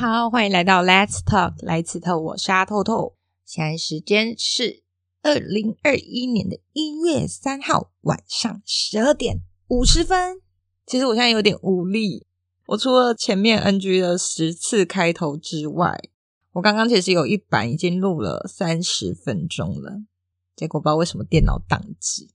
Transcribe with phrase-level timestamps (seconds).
[0.00, 3.16] 好，欢迎来到 Let's Talk 来此特，我是透透。
[3.44, 4.82] 现在时间是
[5.20, 10.40] 二零二一年的一月三号晚上十二点五十分。
[10.86, 12.26] 其实我现在有点无力，
[12.68, 16.00] 我除了前面 NG 的十次开头之外，
[16.52, 19.98] 我刚刚其实有一版已经录了三十分钟了，
[20.56, 22.30] 结果不知道为什么电脑宕机，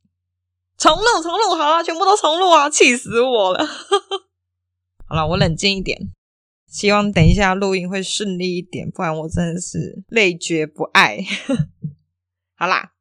[0.77, 3.66] 重录重录，好啊，全部都重录啊，气死我了。
[5.09, 6.12] 好了，我冷静一点。
[6.75, 11.20] 希望等一下录音会顺利一点，不然我真的是累觉不爱。
[12.59, 12.91] 好啦，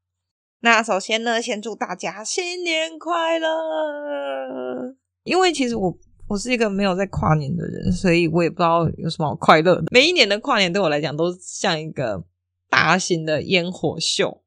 [0.61, 4.95] 那首先呢，先祝大家新年快乐。
[5.25, 5.93] 因为其实我
[6.29, 9.87] 我是一个没有在跨年的人，所以我也不知道有什么好快乐的。
[9.91, 12.23] 每一年的跨年对我来讲都像一个
[12.71, 14.45] 大型的烟火秀，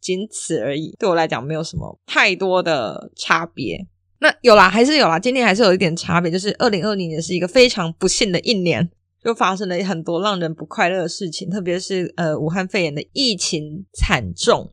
[0.00, 0.96] 仅此而已。
[0.98, 3.86] 对我来讲没有什么太多的差别。
[4.20, 5.18] 那有啦，还是有啦。
[5.18, 8.88] 今年还是有一点差别，就是二零二零年是一个非常不幸的一年，
[9.22, 14.72] 就发生了很多让人不快乐的事情，特别是呃，武汉肺炎的疫情惨重。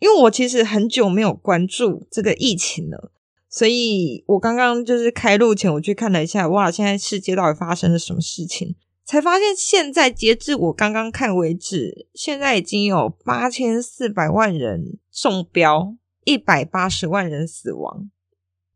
[0.00, 3.12] 因为我其实很久没有关注这个疫情了，
[3.50, 8.74] 所以我刚刚就是开录前我去看了一下，哇，现在世界到底发生了什么事情？
[9.04, 15.94] 才发现现在截至我刚刚看为止，现在已经有八千四百万人中标，
[16.24, 18.08] 一百八十万人死亡。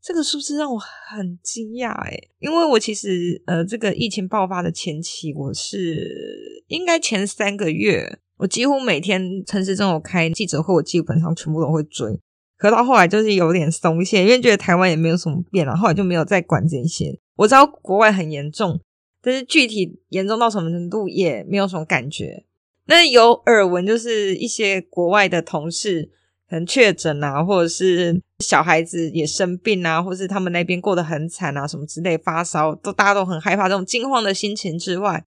[0.04, 12.20] 这个数字让我很惊讶诶，因为我其实呃，这个疫情爆发的前期，我是应该前三个月，我几乎每天陈时中有开记者会，我基本上全部都会追。
[12.58, 17.18] 可到后来就是有点松懈，因为觉得台湾也没有什么变了，后来就没有再管这些。
[17.36, 18.78] 我知道国外很严重，
[19.22, 22.44] 但是具体严重到什么程度也没有什么感觉。
[22.88, 26.10] 那有耳闻，就是一些国外的同事。
[26.46, 35.24] 可能确诊啊，或者是小孩子也生病啊，或是他们那边过得很惨啊，什么之类，发烧都大家都很害怕，这种惊慌的心情之外，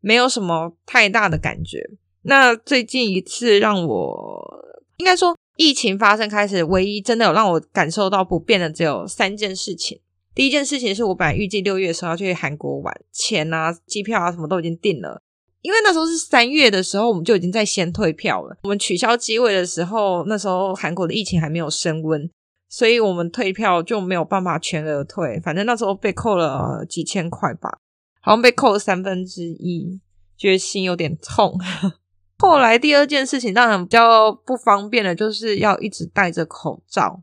[0.00, 1.90] 没有什么太大的感觉。
[2.22, 4.64] 那最近一次让我
[4.98, 10.00] 应该说疫情发生开始，唯一真的有让我感受到不便的只有三件事情。
[10.34, 15.20] 第一件事情是我本来预计六月的时候要去韩国玩，钱啊、机票啊什么都已经订了。
[15.60, 18.56] 因为那时候是三月的时候，我们就已经在先退票了。
[18.64, 22.28] 我们取消机位的时候，那时候韩国的疫情还没有升温，
[22.72, 25.38] 所以我们退票就没有办法全额退。
[25.40, 27.78] 反正那时候被扣了几千块吧，
[28.22, 30.00] 好像被扣了三分之一，
[30.38, 31.60] 觉得心有点痛。
[32.40, 37.22] 后来第二件事情让人比较不方便的，就是要一直戴着口罩，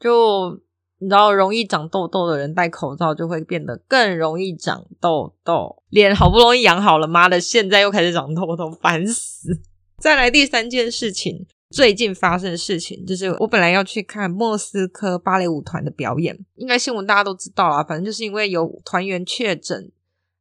[0.00, 0.62] 就。
[1.00, 5.82] 你知道，容易长痘痘的人戴口罩就会变得更容易长痘痘。
[5.90, 9.60] 脸好不容易养好了，妈的，现在又开始长痘痘，烦死！
[9.98, 17.82] 再来第三件事情，最近发生的事情就是，我本来要去看莫斯科芭蕾舞团的表演，应该新闻大家都知道啦。
[17.82, 19.90] 反正就是因为有团员确诊，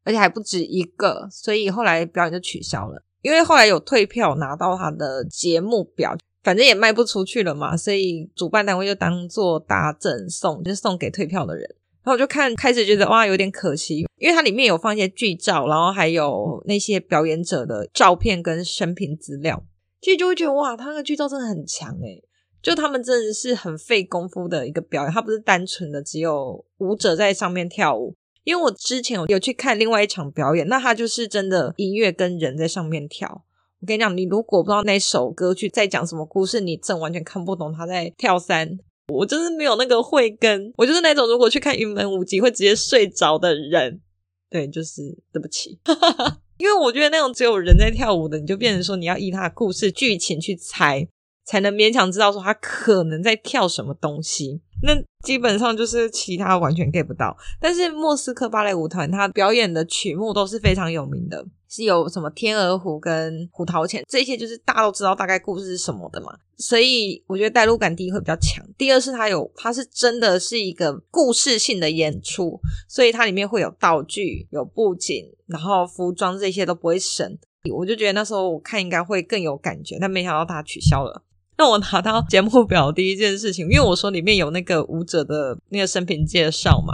[0.03, 3.03] 而且还不止一个，所以后来表演就取消了。
[3.23, 6.15] 因为后来有退票拿到他的节目表。
[6.43, 11.63] 反正也卖不出去了嘛，所以主办单位就当做大赠送，就是送给退票的人。
[12.03, 19.63] 然后我就看，开始觉得哇，有点可惜，因为它里面有放一些剧照，然后还有那些表演者的照片跟生平资料，
[20.03, 22.21] 其实就会觉得哇，他那个剧照真的很强诶，
[22.61, 28.13] 就他们真的是很费功夫的一个表演，他不是单纯的只有舞者在上面跳舞。
[28.43, 33.45] 因为我之前有去看另外一场表演，那他就是真的音乐跟人在上面跳。
[33.79, 38.77] 我跟你讲，你如果不知道那首歌曲在讲什么故事，你真完全看不懂他在跳三。
[39.07, 44.01] 我就是没有那个慧根，我就是那种如果去看云门舞集会直接睡着的人。
[44.49, 45.79] 对，就是对不起，
[46.63, 51.05] 因为我觉得那种只有人在跳舞的，你就变成说你要依他的故事剧情去猜，
[51.43, 54.61] 才能勉强知道说他可能在跳什么东西。
[54.81, 57.35] 那基本上就是其他完全 get 不到。
[57.59, 61.45] 但是莫斯科芭蕾舞团他表演的曲目都是非常有名的。
[61.75, 68.63] 是有什么天鹅湖跟胡桃钳这些，就是大家都知道大概故事是什么的嘛，所以我觉得代入感第一会比较强。
[68.77, 77.35] 第二是它有，它是真的是一个故事性的演出，所以它里面会有道具、有布景，然后服装这些都不会省。
[77.75, 81.23] 我就觉得那时候我看应该会更有感觉，但没想到它取消了。
[81.57, 86.93] 那我拿到节目表第一件事情，因为我说里面有那个舞者的那个生平介绍嘛，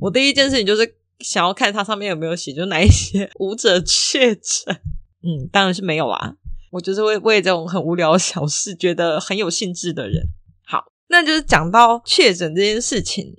[0.00, 0.96] 我第一件事情就是。
[1.22, 4.76] 想要看它上面有没有写，就哪一些舞者确诊？
[5.22, 6.36] 嗯，当然是没有啦。
[6.72, 10.26] 我就是为为这种很无聊的小事觉得很有兴致的人。
[10.64, 13.36] 好，那就是讲到确诊这件事情，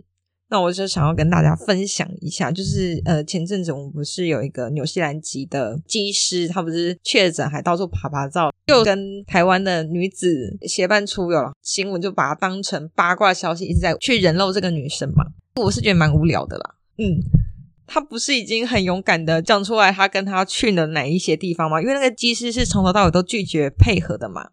[0.50, 15.26] 那我就想要跟大家分享一下，就是呃，前阵子我们不是有一个纽西兰籍的机师，他不是确诊还到处爬爬照，又跟台湾的女子结伴出游了，新闻就把它当成八卦消息，一直在去人肉这个女生嘛。
[15.56, 17.43] 我是觉得蛮无聊的啦，嗯。
[17.86, 21.82] 他不是已经很勇敢的讲出来，他跟他去了哪一些地方吗？
[21.82, 24.50] 因为那个机师是从头到尾都拒绝配合的嘛。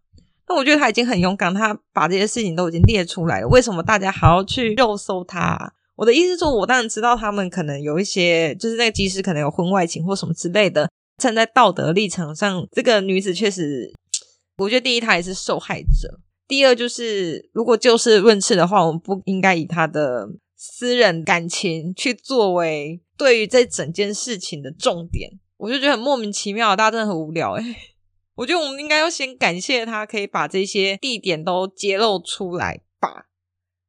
[0.49, 3.49] 那我觉得他已经很勇敢，他把这些事情都已经列出来了。
[3.49, 5.73] 为什么大家还要去肉搜他？
[5.95, 10.91] 我的意思是说，我当然知道他们可能有一些，就是那个机师可能有婚外情或什么之类的。
[11.19, 13.93] 站在道德立场上，这个女子确实，
[14.57, 16.19] 我觉得第一她也是受害者。
[16.49, 25.31] 第二就是，如果就事论事的话，我们不应该以她的私人感情去作为对于这整件事情的重点。
[25.59, 27.63] 我就觉得很莫名其妙，大家真的很无聊诶。
[28.37, 33.27] 我觉得我们应该要先感谢他，可以把这些地点都揭露出来吧。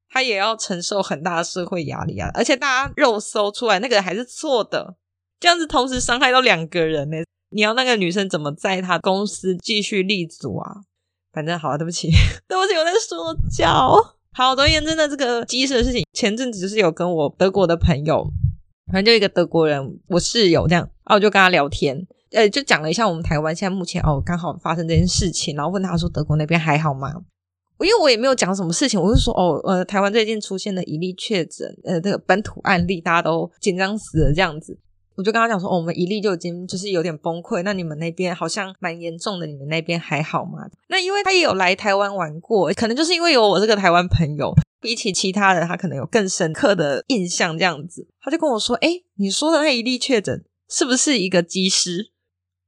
[0.09, 4.97] 他也要承受很大的社会压力啊，而且大家肉搜出来那个人还是错的，
[5.39, 7.15] 这样子同时伤害到两个人呢。
[7.53, 10.81] 你要那个女生怎么在他公司继续立足啊？
[11.31, 12.09] 反正好了，对不起，
[12.49, 13.95] 对不起，我在说教。
[14.33, 18.29] 好，总而言之呢，这个机师的事情，前阵子就是有跟我德国的朋友，
[18.91, 22.05] 反正就一个德国人，我室友这样，然后我就跟他聊天。
[22.31, 27.13] 呃，就讲了一下我们台湾现在目前哦，刚好发生这件事情，然后问他说德国那边还好吗？
[27.79, 34.77] 因为我也没有讲什么事情，我就说哦，呃，台湾最近出现了一例确诊，呃，这个本土案例，大家都紧张死了这样子。
[35.21, 40.67] 我就跟他讲说，我们一例就已经就是有点崩溃，那你们那边好像蛮严重的，你们那边还好吗？
[40.89, 44.51] 那因为他也有来台湾玩过，可能就是因为有我这个台湾朋友，
[44.81, 48.07] 比起其他人，他可能有更深刻的印象这样子。
[48.19, 52.09] 他就跟我说，诶，你说的那一例确诊是不是一个机师？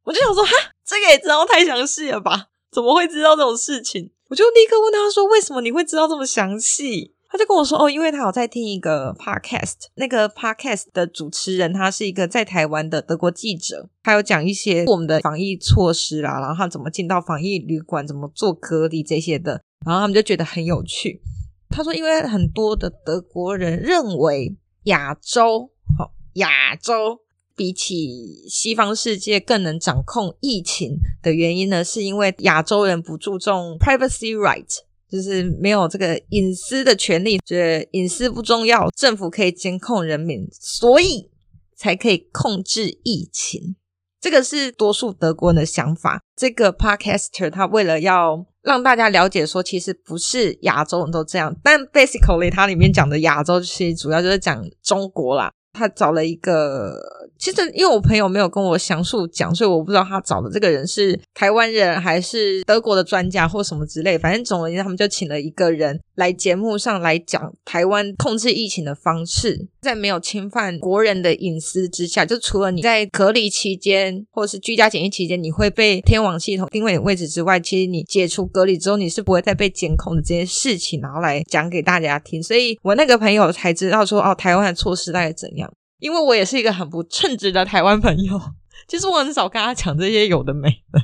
[0.04, 0.52] 我就想说，哈，
[0.86, 2.50] 这个也知道太详细了吧？
[2.72, 4.12] 怎么会知道这种事情？
[4.30, 7.13] 我就立刻问他说，为什么你会知道这么详细？
[7.34, 21.24] 他就跟我说，哦，因为他有在听一个 podcast，那个 podcast 的主持人他是一个在台湾的德国记者，他有讲一些我们的防疫措施啦，然后他怎么进到防疫旅馆，怎么做隔离这些的，然后他们就觉得很有趣。
[21.70, 27.22] 他说，因为很多的德国人认为亚洲，好，亚洲。
[27.56, 34.66] 比起西方世界更能掌控疫情的原因呢，是因为亚洲人不注重 privacy right，
[35.14, 41.30] 就是没有这个隐私的权利，觉得隐私不重要，政府可以监控人民，所以
[41.78, 43.76] 才可以控制疫情。
[44.20, 46.20] 这个是多数德国人的想法。
[46.36, 55.52] 这个 podcaster 他为了要让大家了解说，其实不是亚洲人都这样，但 basically 他里面讲的亚洲其实主要就是讲中国啦。
[55.74, 57.23] 他找了一个。
[57.44, 64.18] 其实，因为我朋友没有跟我详述讲，所以我不知道他找的这个人是台湾人还是德国的专家或什么之类。
[64.18, 82.42] 反正总而言之，他们就请了一个人来节目上来讲台湾控制疫情的方式，在没有侵犯国人的隐私之下，就除了你在隔离期间或是居家检疫期间，你会被天网系统定位你位置之外，其实你解除隔离之后，你是不会再被监控的这些事情，然后来讲给大家听。
[82.42, 85.70] 所以我那个朋友才知道说，哦，台湾的措施大概怎样。
[86.00, 88.40] 因为我也是一个很不称职的台湾朋友，
[88.88, 91.02] 其实我很少跟他讲这些有的没的。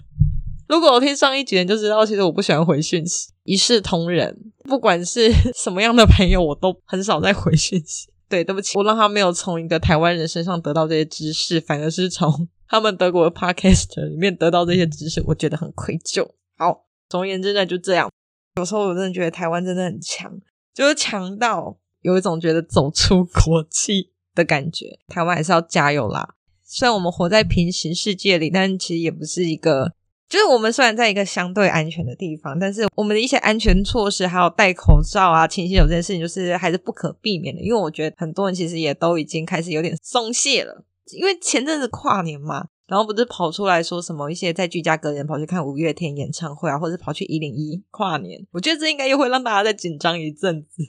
[0.67, 8.07] 如果我听上一集，就知道其实我不喜欢回讯息，一视同仁，不管是 什么样的朋友，我都很少在回讯息。
[8.27, 16.29] 对，对不起，我让他没有从一个台湾人身上得到这些知识，反而是从他们德国的 Podcaster 里面得到这些知识，我觉得很愧疚。
[16.55, 18.07] 好，总而言之呢，就这样。
[18.57, 20.31] 有时候我真的觉得台湾真的很强，
[20.75, 24.11] 就是强到有一种觉得走出国际。
[24.39, 26.35] 的感觉，台湾还是要加油啦！
[26.63, 29.91] 虽然我们活在平行世界里，但其实也不是一个，
[30.29, 37.61] 就是我们虽然在一个相对安全的地方，但是我们的一些安全措施，还有戴口罩啊、勤洗手这件事情，就是还是不可避免的。
[37.61, 40.85] 因为我觉得很多人其实也都已经开始有点松懈了，
[41.17, 50.83] 因为前阵子跨年嘛，然后不是跑出来说什么一些在居家隔离跑去看五月天演唱会啊，或者跑去一零一跨年，我觉得这应该又会让大家再紧张一阵子。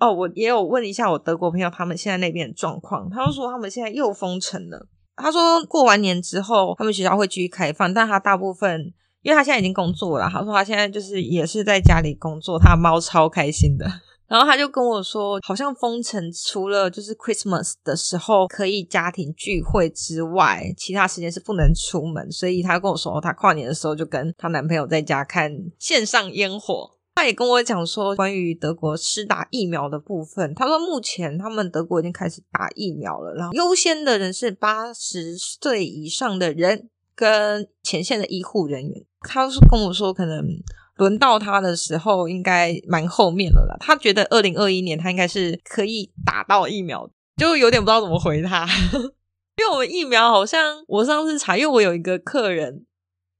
[0.00, 3.08] 哦，我也有问一下我德国朋友，他们现在那边的状况。
[3.08, 4.86] 他就说他们现在又封城了。
[5.16, 13.86] 他说过完年之后，他们学校会继续开放，但他大部分，因为他现在已经工作了，他说他现在就是也是在家里工作，他猫超开心的。
[14.26, 22.32] 然后他就跟我说，好像封城除了就是 Christmas 的时候可以家庭聚会之外，其他时间是不能出门。
[22.32, 26.90] 所以他跟我说，他跨年的时候就跟他男朋友在家看线上烟火。
[27.16, 39.04] 他也跟我讲说，关于德国施打疫苗的部分，他说目前他们德国已经开始打疫苗了，然后优先的人是八十岁以上的人跟前线的医护人员。
[39.20, 40.44] 他是跟我说，可能
[40.96, 43.76] 轮到他的时候应该蛮后面了啦。
[43.78, 48.66] 他觉得二零二一年他应该是可以打到疫苗，就有点不知道怎么回他，
[49.56, 52.84] 因为我们疫苗好像我上次查，因为我有一个客人。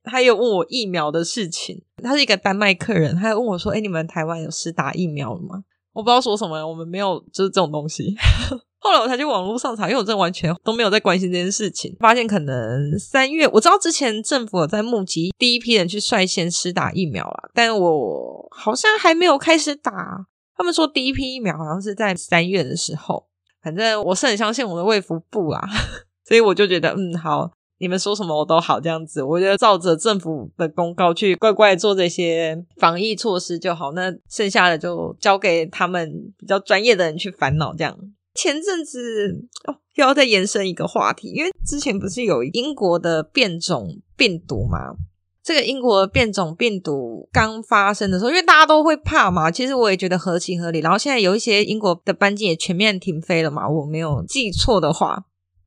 [0.04, 8.14] 他有问我疫苗的事情，他是一个丹麦客人，他有问我说：“哎，你们台湾有施打疫苗了吗？”我不知道说什么，我们没有就是这种东西。
[8.78, 11.96] 后来我才去网络上查，因为我真的完全都没有在关心这件事情。
[11.98, 20.26] 发现可能三月，我知道之前政府有在募集第一批人去率先施打疫苗了，但我好像还没有开始打。
[20.56, 23.26] 他们说第一批疫苗好像是在三月的时候，
[23.62, 25.66] 反正我是很相信我的卫福部啦，
[26.28, 37.98] 所以我就觉得嗯好，你们说什么我都好这样子，我觉得照着政府的公告去乖乖做这些防疫措施就好，那剩下的就交给他们比较专业的人去烦恼这样。
[38.34, 44.94] 前阵子哦，又要再延伸一个话题，因为之前不是有英国的变种病毒吗？
[45.42, 50.80] 这个英国的变种病毒刚发生的时候，因为大家都会怕嘛，其实我也觉得合情合理。
[50.80, 55.24] 然后现在有一些英国的班机也全面停飞了嘛，我没有记错的话，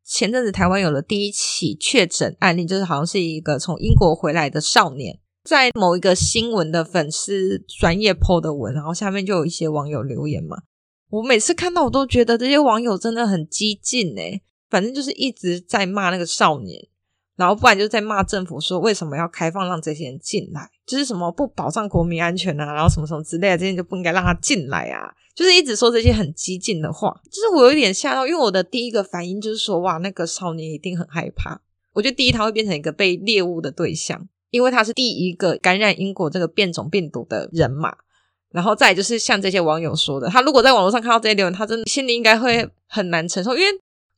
[0.08, 10.60] 前阵子台湾有了第一起确诊案例，就是好像是一个从英国回来的少年，在某一个新闻的粉丝专业 po 的文，然后下面就有一些网友留言嘛。
[11.10, 16.88] 我每次看到，我都觉得这些网友真的很激进诶，反正就是一直在骂那个少年，
[17.38, 27.16] 然后不然就在骂政府说为什么要开放让这些人进来，就是什么不保障国民安全啊，然后什么什么之类的，这些就不应该让他进来啊，就是一直说这些很激进的话。
[27.32, 31.62] 就是我有点吓到，因为我的第一个反应就是说，哇，那个少年一定很害怕。
[31.94, 37.96] 我觉得第一他会变成一个被猎物的对象，因为他是第一个感染英国这个变种病毒的人嘛。
[38.50, 43.68] 然后再就是像这些网友说的，他如果在网络上看到这些留言，他真的心里应该会很难承受，因为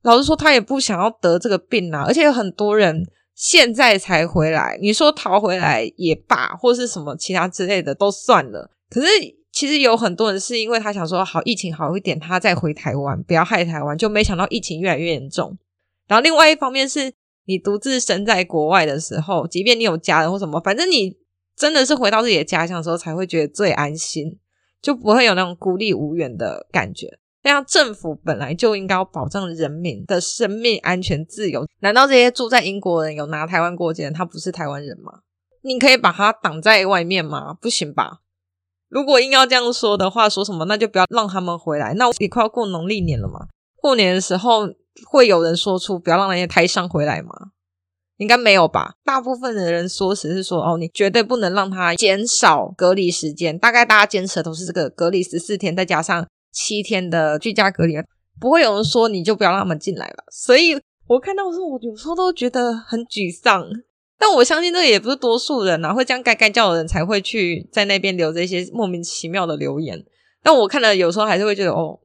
[0.03, 2.03] 老实说，他也不想要得这个病啊。
[2.05, 8.69] 而且有很多人现在才回来，你说逃回来也罢，或是什么其他之类的都算了。
[8.89, 9.07] 可是
[9.51, 15.57] 其实有很多人是因为他想说，好，疫情好一点，他再回台湾，不要害台湾，就没想到疫情越来越严重。
[16.07, 17.13] 然后另外一方面是
[17.45, 21.17] 你独自身在国外的时候，即便你有家人或什么，反正你。
[21.59, 24.39] 真的是回到自己的家乡的时候，才会觉得最安心，
[24.81, 27.19] 就不会有那种孤立无援的感觉。
[27.41, 35.19] 这样政府本来就应该要保障人民的生命安全自由，难道这些住在英国人有拿台湾过境，他不是台湾人吗？
[35.61, 37.53] 你可以把他挡在外面吗？
[37.53, 38.19] 不行吧？
[38.89, 41.93] 如果硬要这样说的话，说什么那就不要让他们回来。
[41.93, 43.47] 那我也快要过农历年了嘛，
[43.81, 44.67] 过年的时候
[45.09, 47.51] 会有人说出不要让那些台商回来吗？
[48.17, 48.95] 应该没有吧？
[49.05, 53.57] 大部分的人说只是说哦，你绝对不能让他减少隔离时间。
[53.57, 57.95] 大概大家坚持的都是这个隔离十四天，再加上七天的居家隔离，
[58.39, 60.23] 不会有人说你就不要让他们进来了。
[60.31, 63.67] 所以我看到的时候，我有时候都觉得很沮丧。
[64.21, 70.05] 但我相信这个也不是多数人啊，会这样该该叫的人才会去在那边留这些莫名其妙的留言。
[70.43, 71.97] 但我看了有时候还是会觉得哦，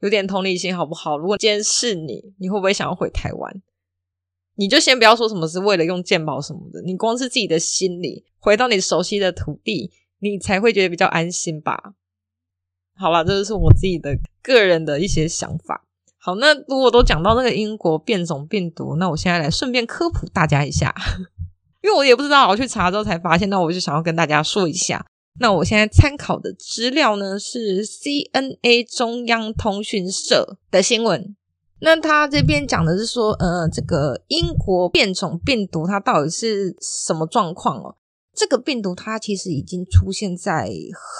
[0.00, 1.16] 有点同理心好不好？
[1.16, 3.62] 如果今天是你，你会不会想要回台湾？
[4.56, 11.94] 你就先不要说什么是为了用健保什么的，你光是自己的心里回到你熟悉的土地，你才会觉得比较安心吧。
[13.00, 15.86] 好吧，这就是我自己的个人的一些想法。
[16.18, 20.94] 好，那如果都讲到那个英国变种病毒，那我现在来顺便科普大家一下，
[21.82, 25.02] 因为我也不知道，我去查之后才发现，那我就想要跟大家说一下。
[25.40, 31.34] 那我现在参考的资料呢是 CNA 中央通讯社的新闻。
[31.80, 37.96] 那他这边讲的是说，呃，这个英国变种病毒它到底是什么状况哦？
[38.40, 40.70] 这个病毒它其实已经出现在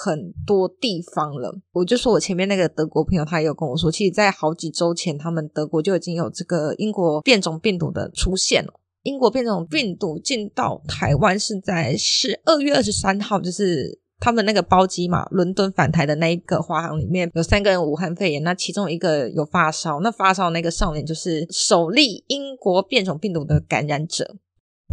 [0.03, 1.55] 很多地方了。
[1.71, 8.73] 我就说我前面那个德国朋友，他也有跟我说，其实，在好几周前，他们德国就已经有这个英国变种病毒的出现了。
[9.03, 14.01] 英国变种病毒进到台湾是在十二月二十三号，就是。
[14.23, 24.35] 他们那个包机嘛，伦敦返台的那一个华航里面有三个人武汉肺炎，那其中一个有发烧，那发烧那个少年就是首例英国变种病毒的感染者。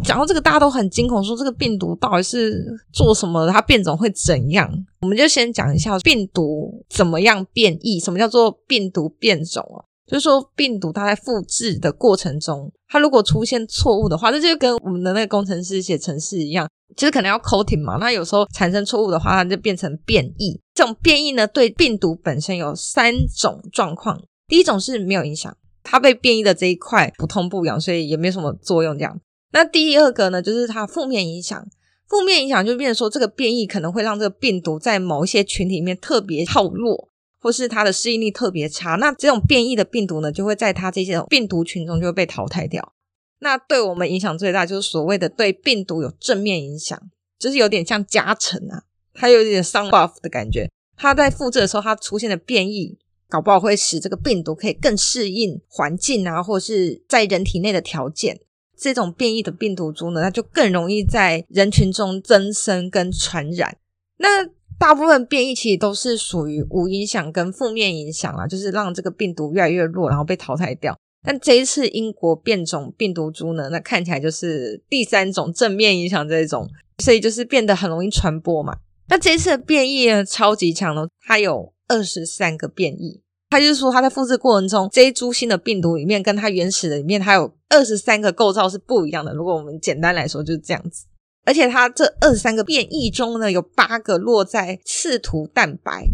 [0.04, 3.52] 讲到这个，大家都很惊恐，说这个病毒到底是做什么的？
[3.52, 4.70] 它变种会怎样？
[5.00, 9.84] 我们就先讲一下病毒怎么样变异，什么叫做病毒变种啊？
[10.06, 16.66] 就是说病毒它在复制的过程中，它如果出现错误的话，这就跟我们的那个工程师写程式一样。
[16.96, 20.58] 其实可能要 coding 嘛，那有时候产生错误的话，它就变成变异。
[20.74, 24.18] 这种变异呢，对病毒本身有三种状况。
[24.46, 29.20] 第一种是没有影响，它被变异的这一块不痛不痒，所以也没有什么作用这样。
[29.52, 31.66] 那第二个呢，就是它负面影响。
[32.06, 38.94] 负面影响就变成说，这个变异可能会让这个病毒在某一些群体里面特别耗弱，或是它的适应力特别差。
[38.94, 42.94] 那这种变异的病毒呢，就会在它这些病毒群中就会被淘汰掉。
[43.40, 46.98] 那对我们影响最大就是所谓的对病毒有正面影响，
[47.38, 50.70] 就是有点像加成啊，它有点上 buff 的感觉。
[50.96, 58.40] 它在复制的时候，它出现的变异，搞不好会使这个病毒可以更适应环境啊，或是在人体内的条件。
[58.78, 63.76] 这种变异的病毒株呢，它就更容易在人群中增生跟传染。
[64.18, 64.46] 那
[64.78, 70.96] 大部分变异其实都是属于无影响跟负面影响啊，就是让这个病毒越来越弱，然后被淘汰掉。
[71.24, 76.70] 但这一次英国变种病毒株呢，那看起来就是第三种正面影响这种，
[77.02, 78.76] 所以就是变得很容易传播嘛。
[79.08, 83.20] 那这一次的变异呢，超级强哦，它有二十三个变异。
[83.50, 89.32] 它就是说，它在复制过程中，这一株新的病毒里面跟它原始的里面，它有二十三个构造是不一样的。
[89.32, 91.06] 如果我们简单来说就是这样子。
[91.46, 96.06] 而且它这二十三个变异中呢，有八个落在刺突蛋白。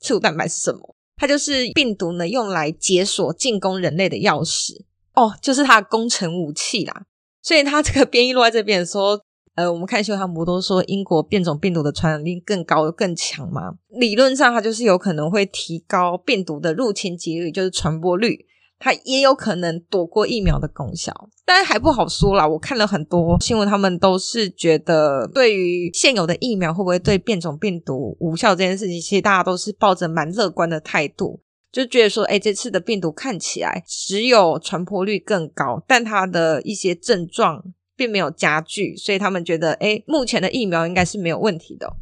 [0.00, 0.94] 刺突蛋白是什么？
[1.16, 4.82] 它就是病毒呢用来解锁进攻人类的钥匙
[5.14, 7.06] 哦，就是它的攻城武器啦。
[7.42, 9.20] 所以它这个变异落在这边说，
[9.58, 13.72] 呃，我们看新闻，他们不都说英国变种病毒的传染力更高更强吗？
[13.88, 18.46] 理论上，它就是有可能会提高病毒的入侵几率，就是传播率。
[18.78, 21.12] 它也有可能躲过疫苗的功效，
[21.44, 22.46] 但还不好说啦。
[22.46, 31.40] 我看了很多新闻，他们都是觉得对于现有的疫苗会不会对变种病毒无效这件事情，其实大家都是抱着蛮乐观的态度，
[31.72, 37.64] 就觉得说，诶，这次的病毒看起来只有传播率更高，但它的一些症状
[37.98, 41.96] 并没有加剧，所以他们觉得，诶，目前的疫苗应该是没有问题的。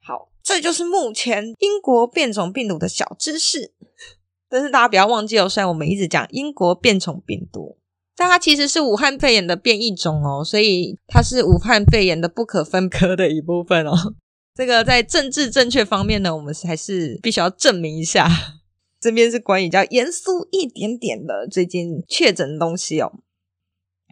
[0.00, 3.74] 好，这就是目前英国变种病毒的小知识。
[4.48, 7.76] 但是大家不要忘记哦，虽然我们一直讲英国变种病毒，
[8.16, 14.14] 但它其实是武汉肺炎的变异种哦，所以它是武汉肺炎的不可分割的一部分哦。
[14.54, 18.28] 这个在政治正确方面呢，我们还是必须要证明一下。
[19.00, 23.20] 这边是关于比较严肃一点点的最近确诊的东西哦。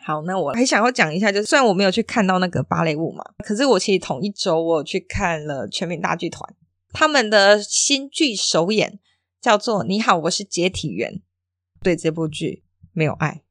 [0.07, 6.55] 好，那我还想要讲一下，就是虽然我没有去看到那个芭蕾舞嘛，可是我其实同一周我去看了全民大剧团
[6.93, 9.01] 他们的新剧首演。
[9.39, 11.21] 叫做你好，我是接体员。
[11.81, 13.43] 对这部剧没有爱。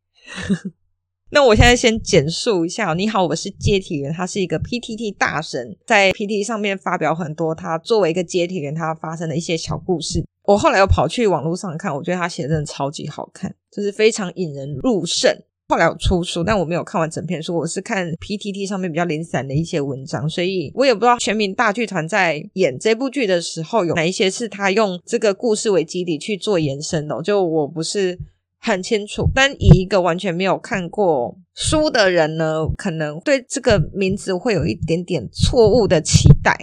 [1.31, 2.93] 那我现在先简述一下。
[2.95, 4.11] 你好，我是接体员。
[4.11, 10.25] 他是一个 PTT 大神，在 PTT 上面发表很多他作为一个接体员他发生的一些小故事。
[10.43, 15.33] 我后来又跑去网络上看，我觉得他写的真的超级好看，就是非常引人入胜。
[15.67, 28.19] 后来有出书，但我没有看完整篇书，我是看 PTT 上面比较零散的一些文章，所以我也不知道全民大剧团在演这部剧的时候有哪一些是他用这个故事为基底去做延伸的，就我不是
[28.59, 29.27] 很清楚。
[29.33, 36.55] 但以一个完全没有看过书的人呢，可能对这个名字会有一点点错误的期待。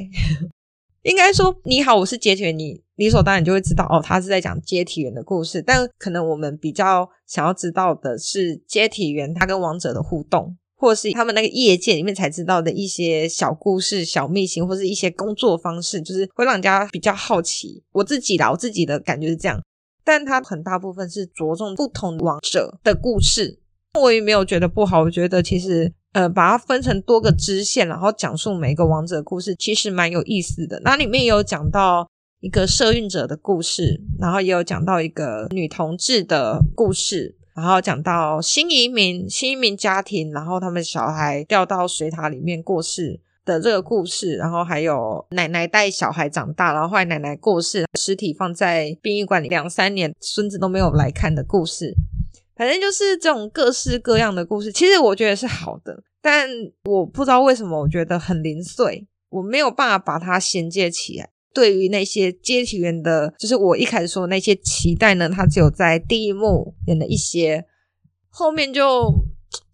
[1.02, 5.60] 应该说，你好，我是接体员，你理所当然就会知道哦，他是在讲接体员的故事。
[5.60, 17.82] 但可能我们比较想要知道的是接体员他跟王者的互动，或是他们那个业界里面才知道的一些小故事、小秘辛，或是一些工作方式，就是会让人家比较好奇。
[17.90, 19.60] 我自己啦，我自己的感觉是这样，
[20.04, 23.58] 但他很大部分是着重不同王者的故事，
[24.00, 25.92] 我也没有觉得不好，我觉得其实。
[26.12, 30.80] 呃，把它分成多个支线，然后讲述每一个王者的故事，其实蛮有意思的。
[30.84, 32.06] 那里面也有讲到
[32.40, 51.94] 一个社运者的故事，然后也有讲到一个女同志的故事，然后讲到新移民、新移民家庭，然后他们小孩掉到水塔里面过世的这个故事，然后还有奶奶带小孩长大，然后后来奶奶过世，尸体放在殡仪馆里两三年，孙子都没有来看的故事。
[52.54, 56.48] 反正就是这种各式各样的故事，其实我觉得是好的，但
[56.84, 61.30] 我不知道为什么我觉得很零碎，我没有办法把它衔接起来。
[61.54, 67.66] 对于那些接体员的，就是我一开始说那些期待呢，它只有在第一幕演了一些，
[68.30, 69.12] 后面就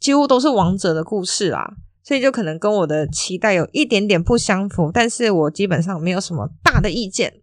[0.00, 7.42] 几乎都是王者的故事啦，所以就可能跟我的期待有一点点不相符，但是我基本上没有什么大的意见。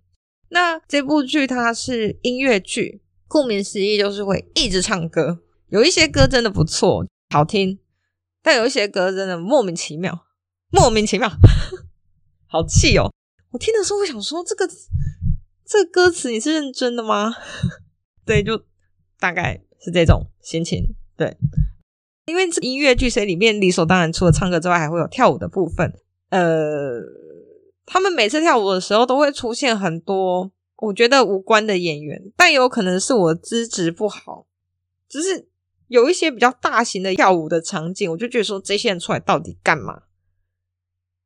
[0.50, 3.02] 那这部剧它是音乐剧。
[3.28, 5.40] 顾名思义，就是会一直唱歌。
[5.70, 7.80] 有一些歌真的不错，好听，
[8.44, 10.26] 但有一些歌真的莫名其妙，
[10.70, 11.30] 莫名其妙，
[12.48, 13.12] 好气哦！
[13.52, 14.70] 我听的时候，我想说，这个
[15.66, 17.34] 这个歌词你是认真的吗？
[18.26, 18.64] 对，就
[19.20, 20.96] 大概是这种心情。
[21.18, 21.36] 对，
[22.26, 25.94] 因为这音乐剧，所以里面理所当然，除了唱歌之外，还会有跳舞的部分。
[26.30, 27.02] 呃，
[27.86, 30.52] 他们每次跳舞的时候，都会出现很多。
[30.78, 34.46] 我觉得无关的演员，但有可能是我资质不好，
[35.08, 35.48] 只是
[35.88, 40.04] 有一些比较大型的跳舞的场景，我就觉得说这些人出来到底干嘛？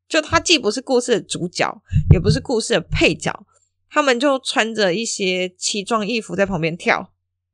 [0.08, 1.82] 就他既不是故事的主角，
[2.12, 3.46] 也不是故事的配角，
[3.90, 7.12] 他们就穿着一些奇装异服在旁边跳。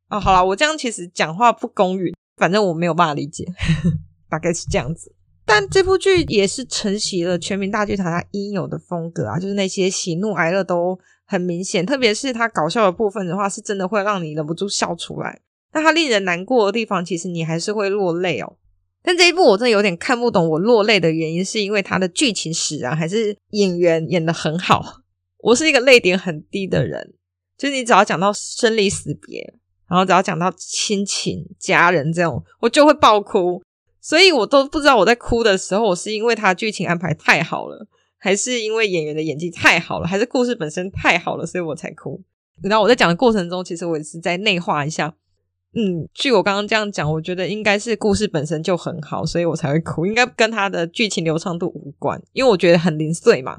[0.10, 3.45] 哦，好啦，我这样其实讲话不公允，反正我没有办法理解，
[4.29, 5.13] 大概是这样子。
[5.45, 10.99] 但这部剧也是承袭了全民大剧团它应有的风格啊，就是那些喜怒哀乐都。
[11.27, 15.41] 很明显，特别是它搞笑的部分的话，是真的会让你忍不住笑出来。
[15.71, 18.58] 但它令人难过的地方，其实你还是会落泪哦。
[19.01, 25.01] 但这一部我真的有点看不懂，我落泪的原因是因为它的剧情使然，还是演员演得很好？
[25.39, 27.15] 我是一个泪点很低的人，
[27.58, 29.51] 就是你只要讲到生离死别，
[29.89, 33.63] 然后只要讲到亲情、家人这种，我就会爆哭。
[34.06, 37.88] 所以我都不知道我在哭的时候，我是因为它剧情安排太好了，
[38.20, 42.22] 还是因为演员的演技太好了，还是故事本身太好了，所以我才哭。
[42.62, 45.15] 然后我在讲的过程中，其实我也是在内化一下。
[45.74, 53.58] 嗯，据我刚刚这样讲，我觉得应该是故事本身就很好，所以我才会哭，应该跟它的剧情流畅度无关，因为我觉得很零碎嘛。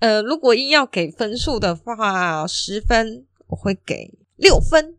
[0.00, 4.98] 呃，如果硬要给分数的话，十分我会给六分，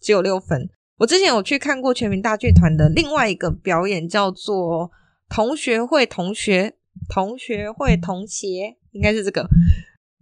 [0.00, 0.68] 只有六分。
[1.00, 4.86] 我之前有去看过全民大剧团的另外一个表演，叫做
[5.34, 6.74] 《同学会同学
[7.08, 8.46] 同学会同学》，
[8.92, 9.48] 应该是这个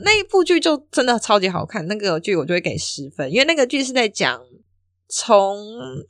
[0.05, 1.85] 那一部剧就真的超级好看。
[1.89, 4.41] 那个剧我就会给十分，因为那个剧是在讲
[5.09, 5.59] 从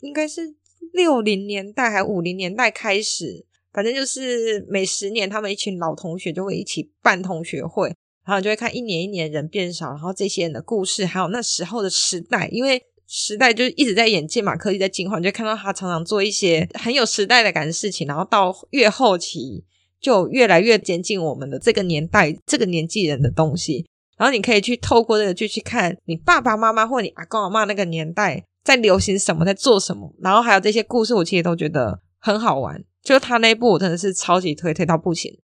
[0.02, 0.54] 应该是
[0.92, 3.46] 六零年代还五零年代开始。
[3.72, 7.94] 反正就是每十年，他们一群老同学就会一起办同学会，
[8.26, 19.64] 然后就会看一年一年人变少，然后这些人的故事，还有那时候的时代，因为时代就是一直在演进嘛，科技在进化，你就看到他常常做一些很有时代的感的事情，然后到越后期
[19.98, 23.86] 就越来越接近我们的这个年代、这个年纪人的东西，
[24.18, 32.84] 然后你可以去透过这个剧去看你爸爸妈妈或你阿公阿嬷那个年代在流行什么，在做什么，然后还有这些故事，我其实都觉得很好玩。
[33.02, 35.38] 就他那部，我真的是超级推，推到不行。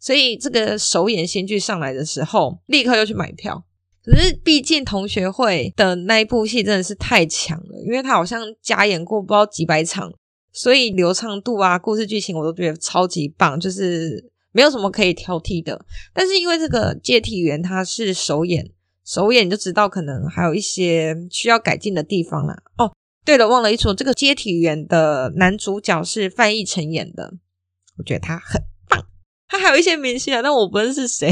[0.00, 3.64] 所以这个首演新剧上来的时候，立刻又去买票。
[4.10, 10.10] 可是毕竟同学会的那一部戏真的是太强了，因为他好像加演过不知道几百场，
[10.52, 15.84] 所以流畅度啊、故事剧情我都觉得超级棒，就是没有什么可以挑剔的。
[16.14, 18.70] 但是因为这个接替员他是首演，
[19.04, 22.62] 首演你就知道可能还有一些需要改进的地方啦。
[22.78, 22.92] 哦。
[23.24, 27.34] 对了，忘了一说，这个接替员的男主角是范逸臣演的，
[27.98, 29.04] 我觉得他很棒。
[29.46, 31.30] 他还有一些明星啊，但我不认识谁，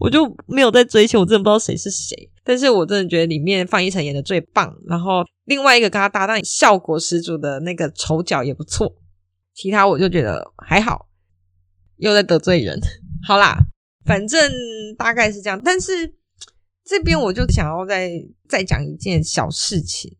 [0.00, 2.30] 我就没有在追求，我真的不知道谁是谁。
[2.42, 8.94] 但是我真的觉得里面范逸臣演的最棒，然后另外一个跟他搭档效果十足的那个丑角也不错，
[9.54, 11.08] 其他我就觉得还好。
[11.96, 12.78] 又在得罪人，
[13.24, 13.56] 好啦，
[14.04, 14.52] 反正
[14.98, 15.60] 大概是这样。
[15.64, 16.12] 但是
[16.84, 18.10] 这边我就想要再
[18.48, 20.14] 再讲一件小事情。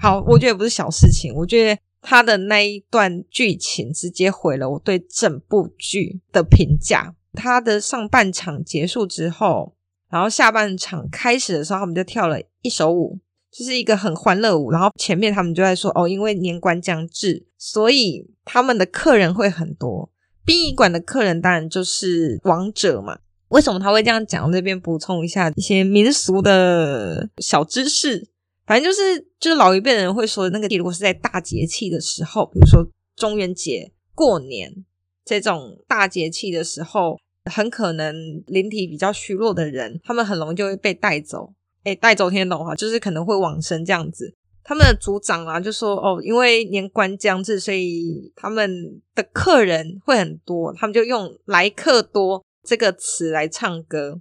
[0.00, 1.32] 好，我觉得不是小事情。
[1.34, 7.14] 我觉得他的那一段剧情直接毁了我对整部剧的评价。
[7.32, 9.74] 他的上半场结束之后，
[10.08, 13.18] 然后下半场开始的时候，他们就跳了一首舞，
[13.50, 14.70] 就是一个很欢乐舞。
[14.70, 20.10] 然后前面他们就在说：“哦，因为年关将至，所以他们的客人会很多。
[20.44, 23.18] 殡仪馆的客人当然就是亡者嘛。
[23.48, 24.46] 为什么他会这样讲？
[24.46, 28.28] 我这边补充一下一些民俗的小知识。”
[28.66, 34.84] 反正就是，就是老一辈人会说那个地，如果是在大节气的时候，比如说中元节、过年
[35.24, 37.18] 这种大节气的时候，
[37.50, 38.14] 很可能
[38.46, 41.52] 灵体比较虚弱的人，他们很容易就会被带走。
[41.84, 44.34] 诶，带走听得懂哈，就是可能会往生这样子。
[44.62, 54.20] 他们的族长啊，就说哦，因为年关将至，所以他们的客人会很多，他们就用“来客多”这个词来唱歌。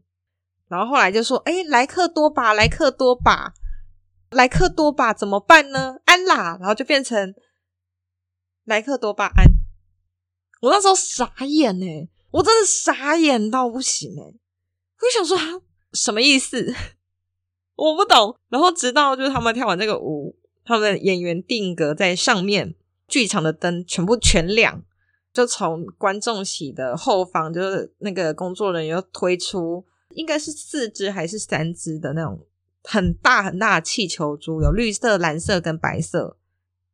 [0.70, 3.54] 然后后来就说，诶，来客多吧，来客多吧。
[4.32, 5.98] 来客多吧，怎么办呢？
[6.06, 7.34] 安啦，然后就变成
[8.64, 9.49] 来客多吧安。
[10.60, 14.24] 我那时候傻眼哎，我真的傻眼到不行哎！
[14.24, 15.62] 我就想说啊，
[15.94, 16.74] 什么意思？
[17.76, 18.36] 我不懂。
[18.50, 22.76] 然后直到就是他们跳完这个舞，他们演员定格在上面，
[23.08, 24.84] 剧场的灯全部全亮，
[25.32, 32.46] 就从观众席的后方，就是那个工作人员推出，应该是四只还是三只的那种。
[32.84, 36.38] 很大很大的气球猪，有绿色、蓝色跟白色，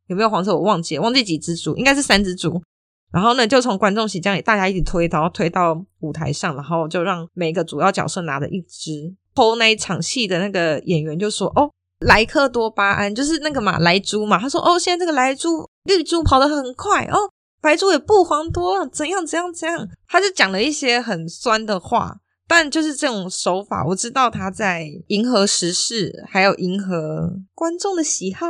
[0.06, 0.54] 有没有黄色？
[0.54, 2.62] 我忘记了，忘记几只猪，应该是三只猪。
[3.12, 9.14] 然后呢，就从观众席这样大家一起推，然后推到舞台上，然后就让每个主要角色拿着一只。
[9.34, 17.16] 偷那一场戏的那个演员就说：“哦，莱克多巴胺就是那个嘛，莱猪嘛。”他说：“哦，现在这个莱猪绿猪跑得很快哦，
[17.60, 22.18] 白猪也不遑多让，怎样怎样怎样。”他就讲了一些很酸的话。
[22.48, 28.46] 但就是这种手法，我知道他在迎合时事，还有迎合观众的喜好。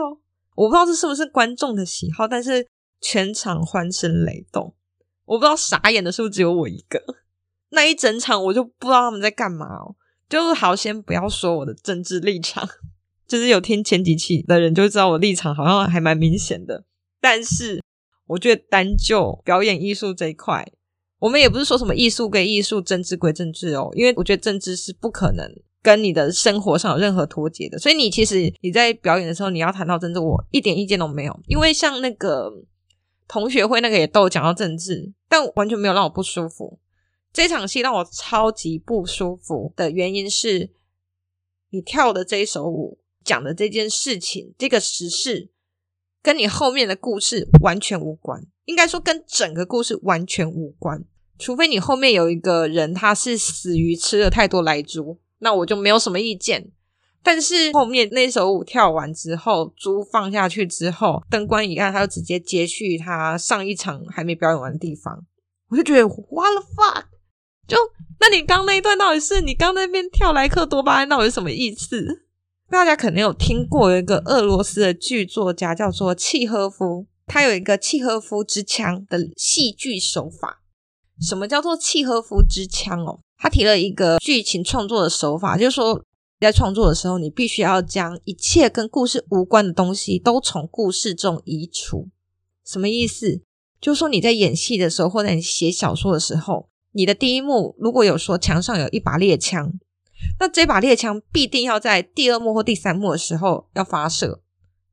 [0.55, 2.67] 我不知道这是不是观众的喜好，但是
[3.01, 4.75] 全场欢声雷动。
[5.25, 7.01] 我不知道傻眼的是不是只有我一个？
[7.71, 9.97] 那一整场我就不知道他们在干嘛哦。
[10.29, 12.69] 就是好，先不要说我的政治立场，
[13.27, 16.85] 就是有听前几期的人就知道我立场好像还蛮明显的。
[17.21, 17.83] 但是
[18.27, 20.67] 我觉得单就表演艺术这一块。
[21.19, 25.51] 我们也不是说什么艺术归艺术，政治归政治哦，因为我觉得政治是不可能
[25.83, 27.79] 跟你的生活上有任何脱节的。
[27.79, 31.41] 所以你其实你在表演的时候，你要谈到政治，我一点意见都没有。
[31.47, 32.53] 因为像那个
[33.29, 36.79] 同学会那个也都讲到政治，但完全没有让我不舒服。
[37.33, 40.71] 这场戏让我超级不舒服的原因是，
[41.71, 45.51] 你跳的这一首舞，讲的这件事情，这个时事，
[46.23, 48.47] 跟你后面的故事完全无关。
[48.65, 51.05] 应该说，跟整个故事完全无关。
[51.39, 56.73] 除非你后面有一个人，他是死于吃了太多莱猪，那我就没有什么意见。
[57.27, 65.27] 但是后面那首舞跳完之后，猪放下去之后，灯光一暗，他就直接接续他上一场还没表演完的地方，
[65.69, 67.03] 我就觉得 what the fuck。
[67.67, 67.77] 就，
[68.21, 72.23] 那你刚那一段到底是你刚那边跳莱克多巴胺到底是什么意思？
[72.71, 80.63] 大家可能有听过一个俄罗斯的剧作家叫做契诃夫，他有一个契诃夫之枪的戏剧手法。
[81.21, 83.19] 什么叫做契诃夫之枪哦？
[83.37, 86.01] 他提了一个剧情创作的手法，就是说
[86.41, 92.09] 在创作的时候，你必须要将一切跟故事无关的东西都从故事中移除。
[92.65, 93.43] 什么意思？
[93.81, 96.69] 就是说你在演戏的时候，或者你写小说的时候。
[96.93, 99.71] 你的第一幕如果有说墙上有一把猎枪，
[100.41, 104.41] 那这把猎枪必定要在第二幕或第三幕的时候要发射。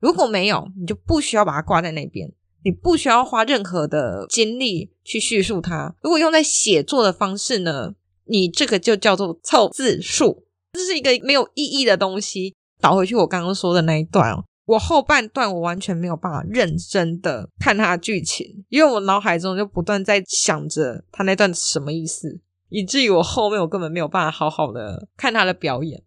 [0.02, 2.30] 如果没有，你就不需要把它挂在那边，
[2.66, 5.96] 你不需要花任何的精力去叙述它。
[6.02, 7.94] 如果用在写作的方式呢，
[8.26, 10.43] 你这个就叫做凑字数，
[10.74, 12.54] 这是一个没有意义的东西。
[12.82, 14.44] 倒回去我刚刚说的那一段哦。
[14.66, 26.02] 我后半段我完全没有办法认真的看他的剧情，因为我脑海中就不断在想着他那段什么意思，以至于我后面我根本没有办法好好的看他的表演。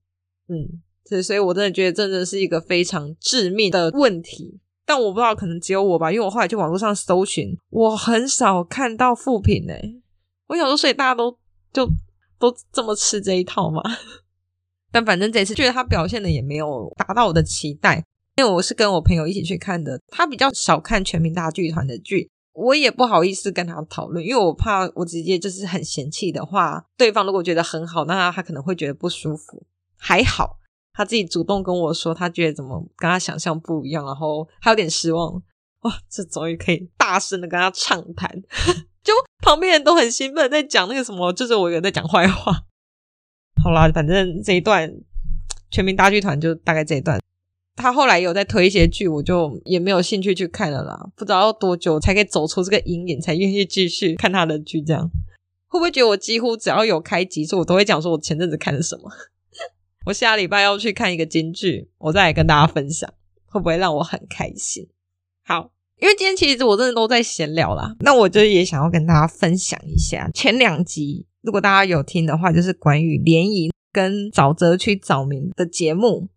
[0.49, 4.59] 嗯，所以我真的觉得真的是一个非常致命的问题。
[4.87, 10.01] 但我不知道可能只有我吧，因为我后来去网络上搜寻，我很少看到负评诶。
[10.47, 11.31] 我想说，所以大家都
[11.73, 11.87] 就
[12.39, 13.83] 都这么吃这一套嘛？
[14.93, 18.05] 但反正这次觉得他表现的也没有达到我的期待。
[18.39, 29.65] 因为我是跟我朋友一起去看的，他比较少看全民大剧团的剧，我也不好意思跟他讨论，因为我怕我直接就是很嫌弃的话，对方如果觉得很好，那他可能会觉得不舒服。
[29.97, 30.59] 还好
[30.93, 35.43] 他自己主动跟我说，他觉得怎么跟他想象不一样，然后他有点失望。
[35.81, 38.31] 哇，这终于可以大声的跟他畅谈，
[39.03, 42.65] 就旁边人都很兴奋在讲那个什么，就是我有在讲坏话。
[43.63, 44.93] 好啦，反正这一段
[45.71, 47.21] 全民大剧团就大概这一段。
[47.75, 51.09] 他后来有在推一些剧，我就也没有兴趣去看了啦。
[51.15, 54.81] 不知道要多久才可以走出这个阴影，才愿意继续看他的剧。
[54.81, 55.11] 这样
[55.69, 59.11] 会不会觉得我几乎只要有开集，所以我都会讲说我前阵子看了什么？
[60.07, 63.13] 我下礼拜要去看一个金剧，我再来跟大家分享，
[63.45, 64.89] 会不会让我很开心？
[65.45, 76.29] 好，因为今天其实我真的都在闲聊啦，那我就也想要跟大家分享一下前两集，如果大家有听的话，就是关于联谊跟沼泽区找民的节目。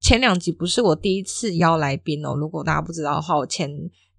[0.00, 3.70] 前两集不是我第一次邀来宾哦，如果大家不知道的话，我前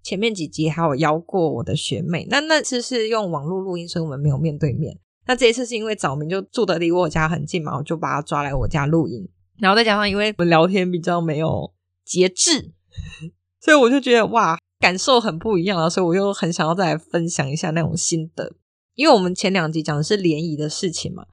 [0.02, 4.98] 前面几集还有邀过我的学妹，那那次是用网络录音，所以我们没有面对面。
[5.26, 11.70] 那这一次是因为找民就住得离我家很近嘛，我就把他抓来我家录音，然后再加上因为我们聊天比较没有
[12.06, 12.72] 节制，
[13.60, 18.54] 所以我就觉得哇，感受很不一样啊，所以我又很想要再来分享一下那种心得，
[18.98, 21.24] 因为我们前两集讲的是联谊的事情嘛。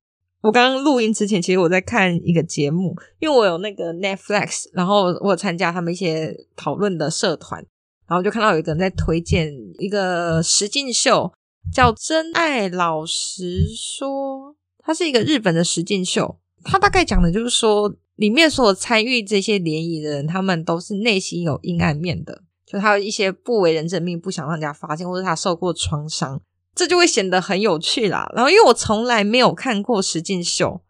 [0.41, 7.65] 我刚刚录音之前，其实我在看一个节目，因为我有那个 Netflix，然后我有参加他们一些讨论的社团，
[8.07, 11.33] 然后就看到有一个人在推荐一个实境秀，
[11.73, 14.51] 叫《真爱老实说》，
[14.83, 26.39] 它是一个日本的实境秀，它大概讲的就是说，里面所有参与这些联谊的人，他们都是内心有阴暗面的，就他有一些不为人知的秘密，不想让人家发现，或者他受过创伤。
[26.75, 28.29] 这就会显得很有趣啦。
[28.35, 30.81] 然后，因为我从来没有看过实境秀，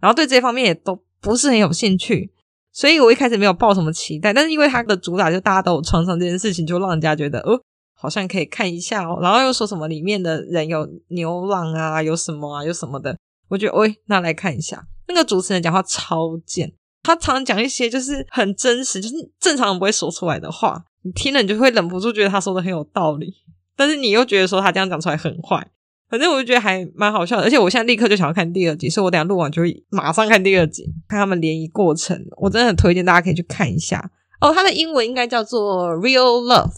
[0.00, 2.32] 然后对这方面也都不是很有兴趣，
[2.72, 4.32] 所以我一开始没有抱什么期待。
[4.32, 7.60] 但是因为它的主打就大家都有创伤这件事情，就让人家觉得哦，
[7.94, 9.18] 好像可以看一下哦。
[9.20, 13.16] 然后又说什么里面的人有牛郎啊，有什么啊，有什么的，
[13.48, 14.86] 我觉得喂，那来看一下。
[15.08, 16.72] 那个主持人讲话超贱，
[17.02, 23.34] 他常常讲一些就是很真实，就是正常人不会说出来的话，你听了你就会忍不住觉得他说的很有道理。
[23.76, 25.68] 但是你又觉得说他这样讲出来很坏，
[26.08, 27.42] 反正我就觉得还蛮好笑的。
[27.42, 32.24] 而且我现在立刻就想要看第二集，所以我等下录完就会马上看第二集，看他们联谊过程。
[32.38, 34.10] 我真的很推荐大家可以去看一下
[34.40, 34.52] 哦。
[34.54, 36.72] 它的英文应该叫做 Real Love，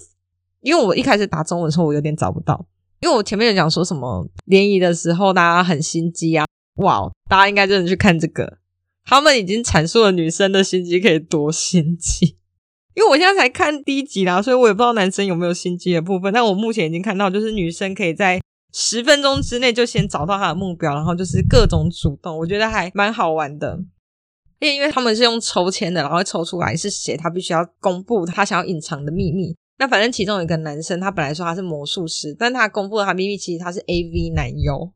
[0.61, 2.67] 因为我一开始打中文的时候我有点找不到，
[3.01, 8.59] 因为我前面有讲说什么联谊的时候大家很心机啊，哇，大家应该真的去看这个，
[9.05, 12.38] 他们已经阐述了女生的心机可以多心机。
[12.99, 16.35] 因为我现在才看第一集啦，所以我也不知道男生有没有心机的部分。
[16.35, 18.41] 但我目前已经看到，就是女生可以在
[18.75, 23.79] 十分钟之内就先找到她的目标，然后就是各种主动，我觉得还蛮好玩的。
[24.59, 29.55] 因为因为他们是用抽签的，然后抽出来是谁，他必须要公布他想要隐藏的秘密。
[29.79, 34.93] 那反正其中有一个男生，他本来说他是魔术师，但他公布了他秘密，其实他是 AV 男优。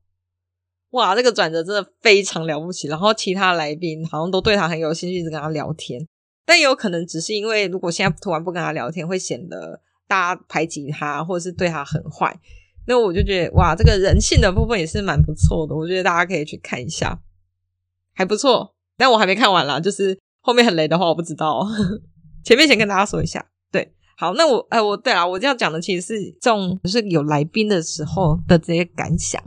[0.90, 2.88] 哇，这个转折真的非常了不起。
[2.88, 6.04] 然后其他来宾好像都对他很有兴趣，一直跟他聊天。
[6.44, 12.38] 但也有可能只是因为，如果现在突然不跟他聊天，会显得大家排挤他，或者是对他很坏。
[12.86, 15.74] 那我就觉得，哇，这个人性的部分也是蛮不错的。
[15.74, 17.20] 我觉得大家可以去看一下，
[18.12, 18.74] 还不错。
[18.96, 21.64] 但我还没看完啦，就是后面很雷的话，我不知道。
[22.44, 23.46] 前面先跟大家说一下。
[23.70, 29.40] 对好，那我哎、我对啊，我这样讲的其实是这种，就是有来宾的时候的这些感想，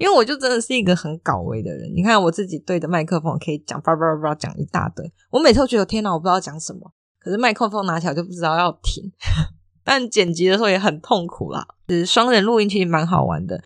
[0.00, 1.92] 因为我就真的是一个很搞维的人。
[1.94, 9.12] 你看我自己对着麦克风可以讲叭叭叭叭讲一大堆，我每次都觉得天哪，我不知道讲什么，可是麦克风拿起来就不知道要停。
[9.84, 11.66] 但剪辑的时候也很痛苦啦。
[11.86, 13.62] 就是双人录音其实蛮好玩的。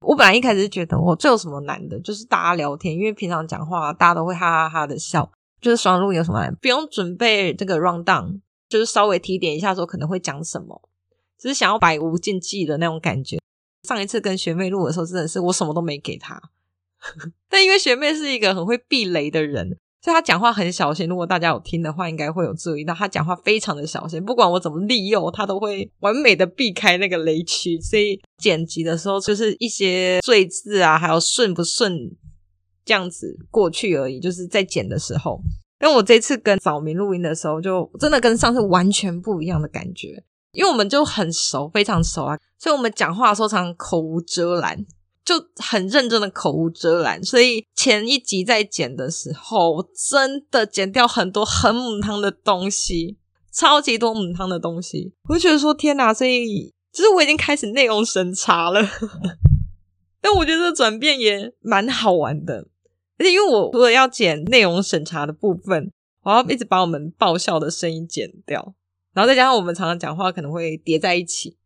[0.00, 6.54] 我本来一开始觉得我这有什么难的，就是大家聊天，因为平常讲话大家都会哈哈哈的笑，就是双人录音有什么难？
[6.56, 8.40] 不用准备这个 rundown。
[8.68, 10.88] 就是稍微提点一下，说可能会讲什么，
[11.38, 13.36] 只是想要百无禁忌的那种感觉。
[13.88, 16.40] 上一次跟学妹录的时候，真的是我什么都没给她，
[17.50, 21.08] 但因为学妹是一个很会避雷的人，所以她讲话很小心。
[21.08, 27.80] 如果大家有听的话，应该会有注意到她讲话非常的小心，不管我怎么利诱，她都会完美的避开那个雷区。
[27.80, 32.10] 所以剪辑的时候，就是一些赘字啊，还有顺不顺
[32.84, 35.40] 这样子过去而已，就是在剪的时候。
[35.78, 44.86] 但我这次跟早明录音的时候，就真的跟上次完全不一样的感觉，因为我们就很熟，非常熟啊，所以我们讲话的时候常常口无遮拦，
[45.24, 47.20] 就很认真的口无遮拦。
[47.20, 53.18] 所以前一集在剪的时候，真的剪掉很多很母汤的东西，
[53.52, 56.14] 超级多母汤的东西，我就觉得说天哪！
[56.14, 58.80] 所以就是我已经开始内容审查了，
[60.22, 62.68] 但我觉得这转变也蛮好玩的。
[63.18, 65.90] 而且因为我除了要剪内容审查的部分，
[66.22, 68.72] 我要一直把我们爆笑的声音剪掉，
[69.12, 71.56] 然后再加上我们常常讲话可能会叠在一起。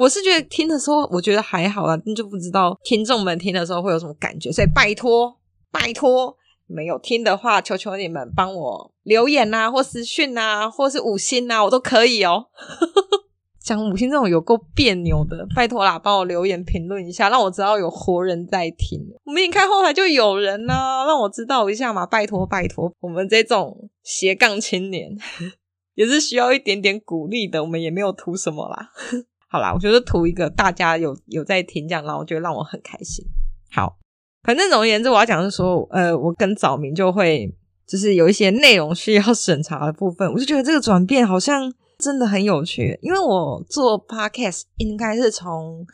[0.00, 4.50] 我是觉得听的时候，我觉得还好啦，你就不知道听众们听的时候会有什么感觉。
[4.50, 5.36] 所以拜托，
[5.70, 6.34] 拜托，
[6.66, 12.46] 没有听的话，求求你们帮我留言啊，或私讯啊，或是五星啊，我都可以哦。
[13.62, 18.98] 讲五星这种有够别扭的，拜托啦，帮我留言评论一下，让我知道有活人在听。
[19.24, 22.90] 我们一看后台就有人呢、啊，让我知道一下嘛，拜托拜托。
[23.00, 25.14] 我们这种斜杠青年
[25.94, 28.92] 也是需要一点点鼓励的，我们也没有图什么啦。
[29.50, 33.24] 好啦，我觉得图一个大家有有在听这样，然后我觉得让我很开心。
[33.72, 33.98] 好，
[34.44, 37.52] 反正总而言之，我要讲的是说，呃，我跟早明就会
[37.86, 41.74] 就是有一些内容需要审查的部分，我就觉得这个转变好像。
[42.02, 45.86] 真的很有趣，因为我做 podcast 应该是从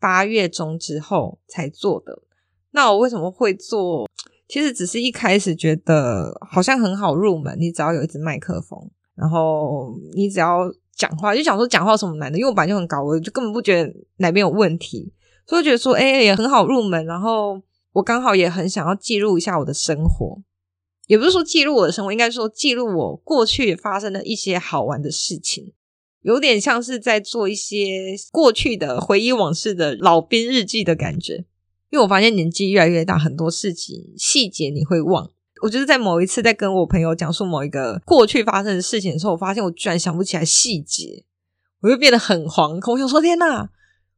[0.00, 2.22] 八月中之后才做的。
[2.70, 4.08] 那我为什么会做？
[4.48, 12.38] 其实只是一开始觉得好像很好入门，你只要有一支麦克风，然后你只要讲话，就想说讲话什么难的？
[12.38, 15.12] 因为我本来就很高，我就根本不觉得哪边有问题，
[15.46, 17.04] 所以觉得说，哎，也很好入门。
[17.06, 17.60] 然后
[17.92, 20.42] 我刚好也很想要记录一下我的生活。
[21.08, 25.72] 也不是说记录我的生活，应该说记录我过去发生的一些好玩的事情，
[26.22, 31.44] 有点像是在做一些过去的回忆往事的老兵日记的感觉。
[31.90, 35.30] 因为我发现年纪越来越大，很多事情细节你会忘。
[35.62, 41.24] 我就是在某一次在跟我朋友讲述某一个过去发生的事情的时候，我发现我居然想不起来细节，
[41.80, 42.94] 我就变得很惶恐。
[42.94, 43.70] 我想说，天哪！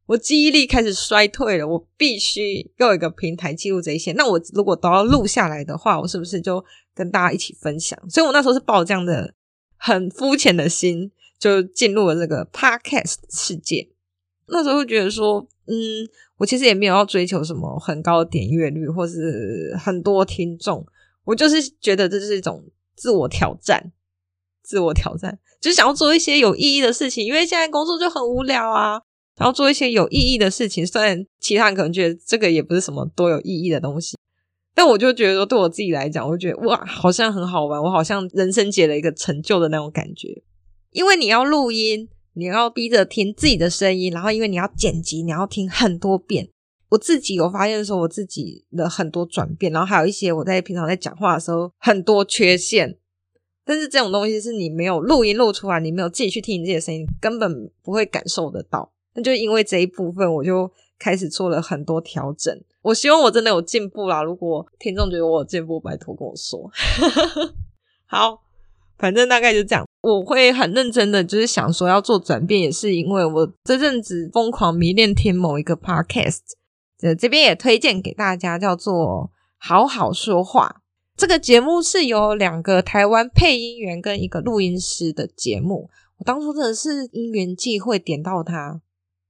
[0.07, 4.13] 我记忆力开始衰退了，我必须要有一个平台记录这一些。
[4.13, 7.99] 那我如果都要录下来的话，我是不是就跟大家一起分享？
[8.09, 9.35] 所以我那时候是抱这样的
[9.77, 13.89] 很肤浅的心，就进入了这个 podcast 世界。
[14.49, 20.87] 那时候会觉得说，嗯，我其实也没有要追求什么很高的点阅率，或是很多听众。
[21.25, 22.65] 我就是觉得这是一种
[22.97, 23.93] 自我挑战，
[24.63, 27.27] 自我挑战，就是想要做一些有意义的事情。
[27.27, 29.01] 因为现在工作就很无聊啊。
[29.37, 34.17] 然后做一些有意义的事情，虽然其他人可能觉得这个也不是什么多有意义的东西，
[34.77, 40.45] 但我就觉得说，对我自己来讲，我觉得哇，好像很好玩，我好像人生解了一个成就的那种感觉。
[40.93, 46.51] 因为你要录音，你要逼着听自己的声音，然后因为你要剪辑，你要听很多遍。
[46.95, 52.97] 我自己有发现说，我自己的很多转变，然后还有一些我在平常在讲话的时候很多缺陷，
[53.65, 58.93] 但是这种东西是你没有录音录出来，你没有自己去听你自己的声音，根本不会感受得到。
[59.15, 62.57] 那就因为这一部分，我就开始做了很多调整。
[62.83, 64.23] 我希望我真的有进步啦！
[64.23, 66.71] 如果听众觉得我有进步，拜托跟我说。
[68.07, 68.43] 好，
[68.99, 69.85] 反正大概就这样。
[70.03, 76.41] 我会很认真的，就是想说要做转变，也是因为我这阵子疯狂迷恋听某一个 podcast。
[76.99, 80.83] 这，这边也推荐给大家，叫做“好好说话”。
[81.17, 85.89] 这个节目是由两个台湾配音员跟一个录音师的节目。
[86.19, 88.81] 我当初真的是因缘际会点到他，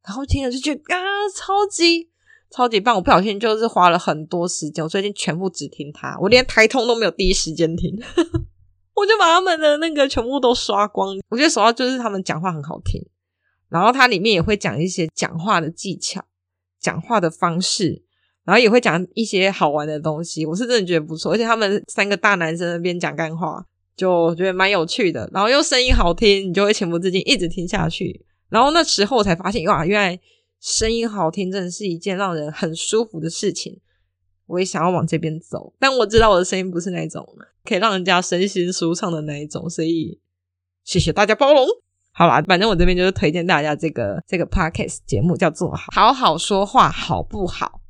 [0.06, 0.98] 然后听了就觉得啊，
[1.34, 2.10] 超级
[2.50, 2.94] 超级棒！
[2.94, 7.90] 我不小心就是花了很多时间，我最近全部只听他，我连台通都没有第一时间听，
[8.94, 11.16] 我就把他们的那个全部都刷光。
[11.30, 13.02] 我觉得主要就是他们讲话很好听，
[13.68, 16.24] 然后它里面也会讲一些讲话的技巧、
[16.84, 18.02] 讲话的方式，
[18.44, 20.44] 然后也会讲一些好玩的东西。
[20.44, 23.64] 我是真的觉得不错，而且他们三个大男生那边讲干话。
[23.96, 28.26] 就觉得蛮有趣的，然后又声音好听，你就会情不自禁一直听下去。
[28.48, 30.20] 然后那时候我才发现，哇，原来
[30.60, 33.80] 声音好听真的是一件让人很舒服的事情。
[34.46, 37.24] 我也想要往这边走，但我知道我的声音不是那种
[37.64, 40.18] 可以让人家身心舒畅的那一种，所以
[40.82, 41.64] 谢谢大家包容。
[42.16, 47.80] 好啦，反正我这边就是推荐大家这个这个 podcast 节目，叫做好好说话好不好？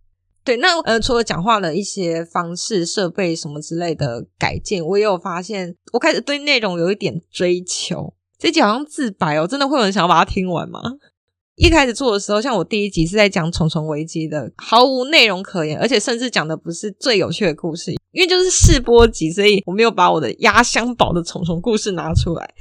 [0.43, 8.15] 对，那呃，除了讲话的一些方式、设备什么之类的改进，我也有发现，我开始对内容有一点追求。
[8.39, 10.81] 这集好像自白哦，真的会有人想要把它听完吗？
[11.57, 22.55] 一开始做的时候，像我第一集是在讲虫虫危机的，毫无内容可言，而且甚至讲的不是最有趣的故事，因为就是试播集，所以我没有把我的压箱宝的虫虫故事拿出来。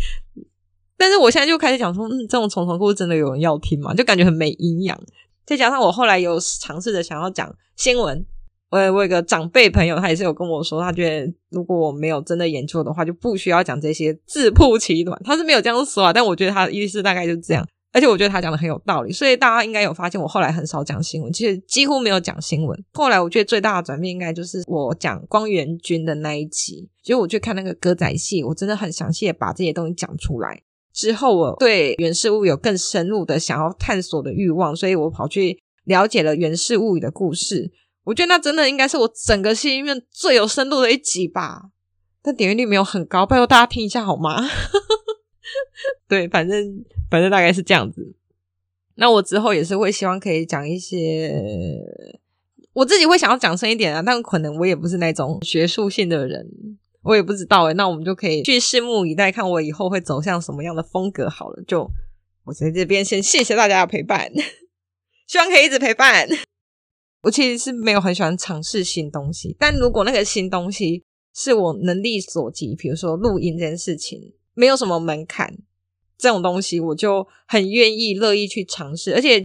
[1.03, 3.93] 但是我现在就开始讲说，嗯，这种虫虫故事真的有人要听吗？
[3.93, 4.97] 就感觉很没营养。
[5.45, 8.25] 再加上我后来有尝试着想要讲新闻，
[8.69, 15.21] 我我有个长辈朋友，他也是有跟我说，他觉得如果我没有真的研究的话，就不需要讲这些自曝其短。
[15.25, 17.67] 他是没有这样说啊，但我觉得他的意思大概就是这样。
[17.91, 22.83] 而且我觉得他讲的很有道理，所以大家应该有发现，我后来很少讲新闻，其实几乎没有讲新闻。
[22.93, 30.63] 后来我觉得最大的转变，应该就是我讲光源君的那一集，就我去看那个歌仔戏，我真的很详细的把这些东西讲出来。
[30.93, 37.71] 之后，我对源氏物有更深入的想要探索的欲望，所以我跑去了解了源氏物语的故事。
[38.03, 41.69] 我觉得那真的应该是我整个戏里面最有深度的一集吧。
[42.21, 44.47] 但点阅率没有很高，拜托大家听一下好吗？
[46.07, 48.15] 对，反正反正大概是这样子。
[48.95, 51.33] 那我之后也是会希望可以讲一些，
[52.73, 56.47] 我自己会想要讲深一点啊，但可能我也不是那种学术性的人。
[57.03, 61.63] 我也不知道诶，那我们就可以去拭目以待，看我以后会走向什么样的风格好了。
[61.67, 61.89] 就
[62.45, 64.31] 我在这边先谢谢大家的陪伴，
[65.27, 66.27] 希望可以一直陪伴。
[67.23, 75.57] 我其实是没有很喜欢尝试新东西，但如果那个新东西是我能力所及，比如说录音这件事情，没有什么门槛，
[76.17, 79.43] 这种东西我就很愿意乐意去尝试，而且。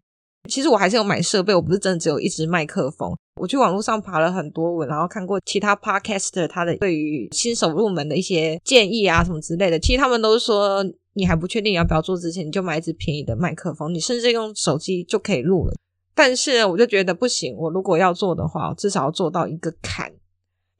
[0.49, 3.15] 其实我还是有买设备，我不是真的只有一支麦克风。
[3.39, 9.79] 我去网络上爬了很多文，然后看过其他 podcaster 他的对于新手入门的一些建议啊什么之类的。
[9.79, 10.85] 其实他们都是说，
[11.15, 15.75] 你还不确定要不要做之前，你就买一支便宜的麦克风，你甚至用手机就可以录了。
[16.15, 20.13] 但是我就觉得不行，我如果要做的话，我至少要做到一个坎。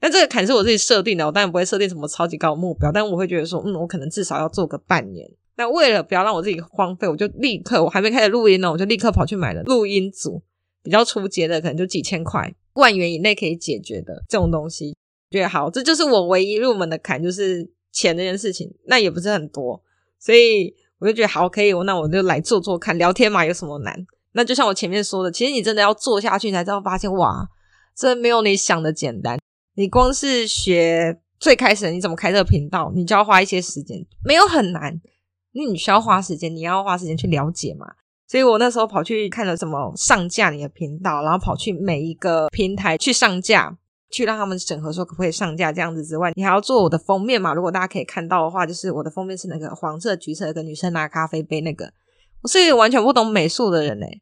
[0.01, 5.29] 但这个坎是我自己设定的，我当然不会设定什么超级高的目标，但我会觉得说，嗯，我可能至少要做个半年。
[5.57, 10.41] 那为了不要让我自己荒废，我就立刻，我还没开始录音呢，我就立刻跑去买了录音组，
[10.83, 14.95] 比较初阶的，可能就几千块，万元以内可以解决的这种东西。
[15.29, 19.81] 觉得好，这就是我唯一入门的坎，就是钱这件事情，那也不是很多，
[20.19, 23.95] 所以我就觉得好，可以，那我就来做做看，聊天嘛，有什么难？
[24.31, 27.47] 那就像我前面说的，其实你真的要做下去，你才知道发现，哇，
[27.95, 29.37] 这没有你想的简单。
[29.75, 34.99] 你光是学最开始你怎么开这个频道，你就要花一些时间，没有很难。
[35.51, 37.87] 因为你需要花时间，你要花时间去了解嘛，
[38.29, 43.75] 所以我那时候跑去看了什么上架你的频道，然后跑去每一个平台去上架，
[44.11, 47.55] 去让他们审核说可不可以上架这样子之外，你还要做我的封面嘛。
[47.55, 51.91] 如果大家可以看到的话，就是我的封面是那个黄色、橘色的，跟女生拿咖啡杯那个。
[52.43, 54.21] 我是一个完全不懂美术的人诶，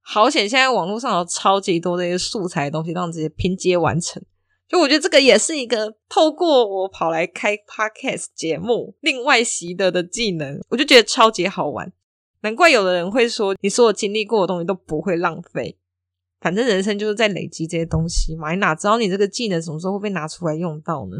[0.00, 4.22] 好险现在网络上有超级多的一些素材的东西，让直接拼接完成。
[4.68, 11.92] 就我觉得这个也是一个透过我跑来开 podcast 节目另外习得的技能，我就觉得超级好玩。
[12.42, 15.76] 难怪有的人会说，你所有经历过的东西都不会浪费。
[16.40, 21.18] 反正人生就是在累积这些东西嘛，你哪知道你这个技能什么时候会被拿出来用到呢？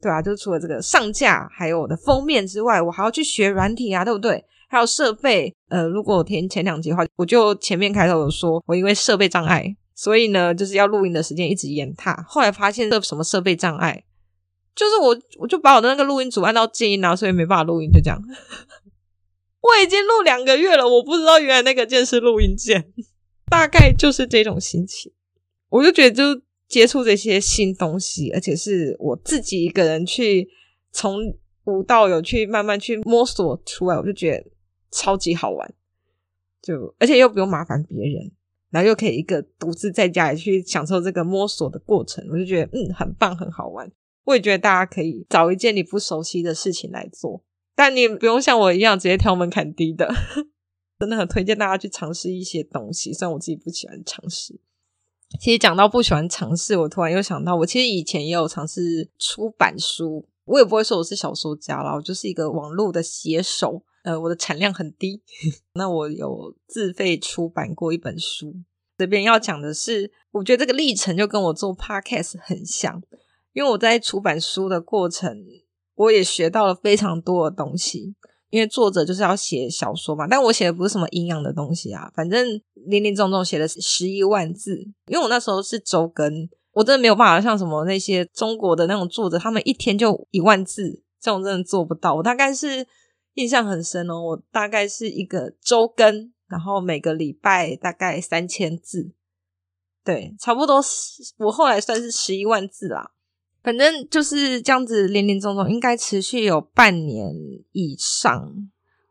[0.00, 4.44] 对啊，就除了这个上架，还有我的封面之外，我还要去学软体啊，对不对？
[4.68, 5.54] 还有设备。
[5.68, 9.74] 呃，如果我填前两集的话，我就前面开头有说，我因为设备障碍。
[9.94, 12.24] 所以呢，就是要录音的时间一直延沓。
[12.26, 14.02] 后来发现这什么设备障碍，
[14.74, 18.20] 就是我我就把我的那个录音组按到静音啊，所以没办法录音，就这样。
[19.62, 22.92] 我已经录两个月了，我不知道原来那个键是录音键，
[23.50, 25.12] 大概就是这种心情。
[25.70, 30.48] 我就觉得，就接触这些新东西，而且是我自己一个人去
[30.90, 31.16] 从
[31.64, 34.50] 无到有去慢慢去摸索出来，我就觉得
[34.90, 35.74] 超级好玩，
[36.60, 38.32] 就而且又不用麻烦别人。
[38.70, 43.92] 然后又可以一个独自在家里去享受这个摸索的过程，我就觉得嗯，很棒，很好玩。
[44.24, 47.44] 我也觉得大家可以找一件你不熟悉的事情来做，
[47.74, 50.12] 但你不用像我一样直接挑门槛低的，
[50.98, 53.12] 真的很推荐大家去尝试一些东西。
[53.12, 54.60] 虽然我自己不喜欢尝试。
[55.40, 60.28] 其实讲到不喜欢尝试，我突然又想到，我其实以前也有尝试出版书。
[60.44, 63.82] 我也不会说我是小说家啦，我就是一个网络的写手。
[64.02, 65.22] 呃，我的产量很低。
[65.74, 68.54] 那我有自费出版过一本书。
[68.98, 73.00] 这边要讲的是，我觉得这个历程就跟我做 podcast 很像，
[73.52, 75.44] 因为我在出版书的过程，
[75.94, 78.14] 我也学到了非常多的东西。
[78.50, 84.76] 因为作者就是要写小说嘛，但我写的不是什么营养的东西啊，反正林林总总写了十一万字。
[85.06, 86.30] 因为我那时候是周更，
[86.72, 92.14] 我真的没有办法像什么那些中国的那种作者，他们一天就一万字，这种真的做不到。
[92.16, 92.86] 我大概是
[93.36, 99.12] 印象很深哦，我大概是一个周更，然后每个礼拜大概三千字，
[100.04, 100.78] 对，差不多
[101.38, 103.12] 我后来算是十一万字啦。
[103.62, 107.32] 反正就是这样子，林林总总应该持续有半年
[107.72, 108.52] 以上。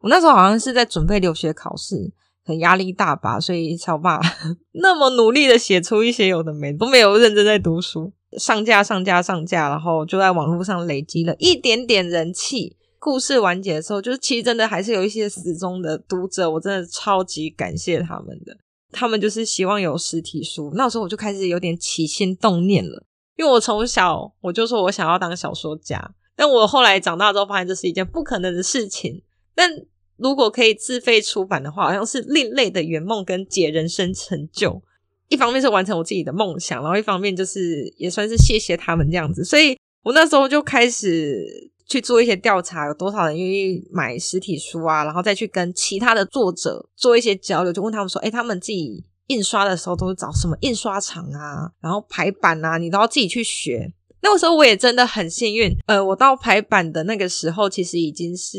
[0.01, 2.11] 我那时候好像是在准备留学考试，
[2.43, 4.19] 很压力大吧，所以才把
[4.73, 12.77] 那么努力的写出一些有的没的，都没有认真在读书，上架上架上架，然后就在网络上累积了一点点人气。
[12.99, 18.55] 故事完结的时候，就是其实真的还是有一些死忠的读者，我真的超级感谢他们的。
[18.91, 23.03] 他们就是希望有实体书，那时候我就开始有点起心动念了。
[23.37, 29.23] 因为我从小我就说我想要当小说家，但我后来长大之后发现这是一件不可能的事情。
[29.55, 29.69] 但
[30.17, 34.81] 如果可以自费出版的话，好像是另类的圆梦跟解人生成就。
[35.29, 39.43] 一方面是完成我自己的梦想，然后一方面就是也算是谢谢他们这样子。
[39.43, 53.93] 所以我那时候就开始去做一些调查，有多少人愿意买实体书啊，然后再去跟其他的作者做一些交流，就问他们说：“诶，他们自己。”印刷的时候都是找什么印刷厂啊，然后排版啊，你都要自己去学。
[54.23, 58.57] 那个时候我也真的很幸运，呃，我到排版的那个时候，其实已经是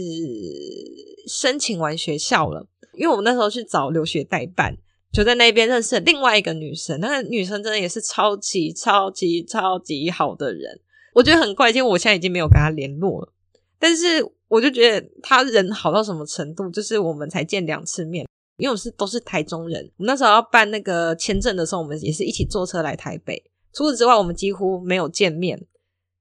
[1.28, 2.66] 申请完学校了。
[2.94, 4.76] 因为我们那时候去找留学代办，
[5.12, 10.80] 就在那边认识了另外一个女生，那个女生真的也是超级超级超级好的人。
[11.14, 13.32] 我觉得很怪，因为我现在已经没有跟她联络了，
[13.78, 18.26] 但是我就觉得她人好到什么程度，就是我们才见两次面。
[18.62, 23.42] 因为我是都是台中人，我们那时候要办那个签证的时候，我们也是一起坐车来台北。
[23.74, 25.66] 除此之外，我们几乎没有见面。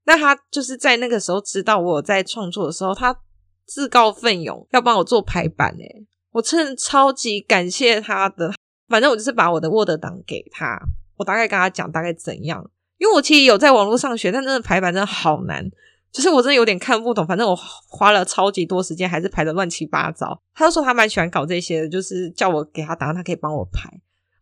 [0.06, 3.16] 那他就是在那个时候知道我在创作的时候，他
[3.64, 5.70] 自告奋勇要帮我做排版。
[5.78, 8.52] 诶，我真的超级感谢他的。
[8.88, 10.80] 反正我就是把我的 Word 档给他，
[11.18, 12.68] 我大概跟他讲大概怎样。
[12.98, 15.64] 因为我其实有在网络上学，但真的排版真的好难。
[16.12, 17.56] 就是我真的有点看不懂，反正我
[17.88, 20.38] 花了超级多时间，还是排的乱七八糟。
[20.54, 23.90] 他就说他蛮喜欢搞这些的，就是叫我给他档案，他可以帮我排。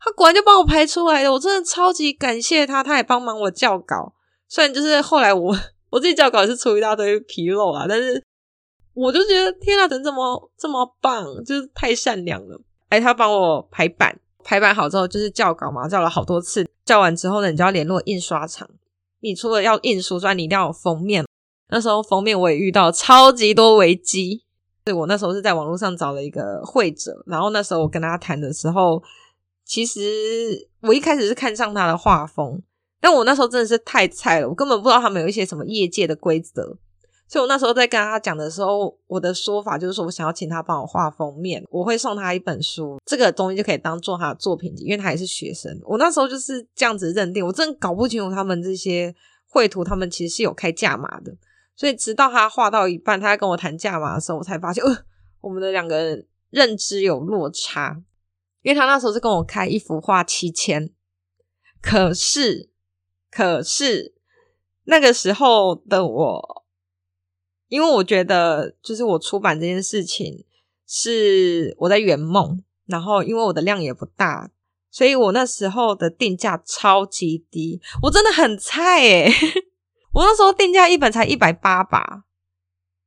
[0.01, 4.15] 他果然就帮我排出来了，我真的超级感谢他，他也帮忙我校稿。
[4.49, 5.57] 虽然就是后来我
[5.91, 8.21] 我自己校稿是出一大堆纰漏啊，但是
[8.93, 12.61] 我就觉得天啊，人这么这么棒，就是太善良了。
[12.89, 16.69] 哎，他帮我排版，排版好之后就是校稿嘛，校了好多次。
[16.85, 18.69] 校完之后呢，你就要联络印刷厂。
[19.21, 21.25] 你除了要印书之外，你一定要有封面。
[21.71, 24.43] 那时候封面我也遇到超级多危机，
[24.85, 29.03] 对，我那时候是在网络上找了一个绘者，然后那时候我跟他谈的时候，
[29.65, 32.61] 其实我一开始是看上他的画风，
[33.01, 36.77] 但我那时候真的是太菜了，我根本不知道他们有一些什么业界的规则，
[37.29, 49.15] 所以我那时候在跟他讲的时候，我的说法就是说我想要请他帮我画封面，我会送他一本书，这个东西就可以当做他的作品集，因为他也是学生，我那时候就是这样子认定，我真的搞不清楚他们这些
[49.49, 51.33] 绘图，他们其实是有开价码的。
[51.81, 54.95] 所以直到他画到一半，他在跟我谈价码的时候，我才发现，呃，
[55.41, 58.03] 我们的两个人认知有落差。
[58.61, 60.91] 因为他那时候是跟我开一幅画七千，
[61.81, 62.69] 可是，
[63.31, 64.15] 可是
[64.85, 66.67] 那个时候的我，
[67.69, 70.45] 因为我觉得就是我出版这件事情
[70.87, 74.51] 是我在圆梦，然后因为我的量也不大，
[74.91, 79.33] 所以我那时候的定价超级低，我真的很菜诶
[80.13, 82.25] 我那时候定价一本才一百八吧，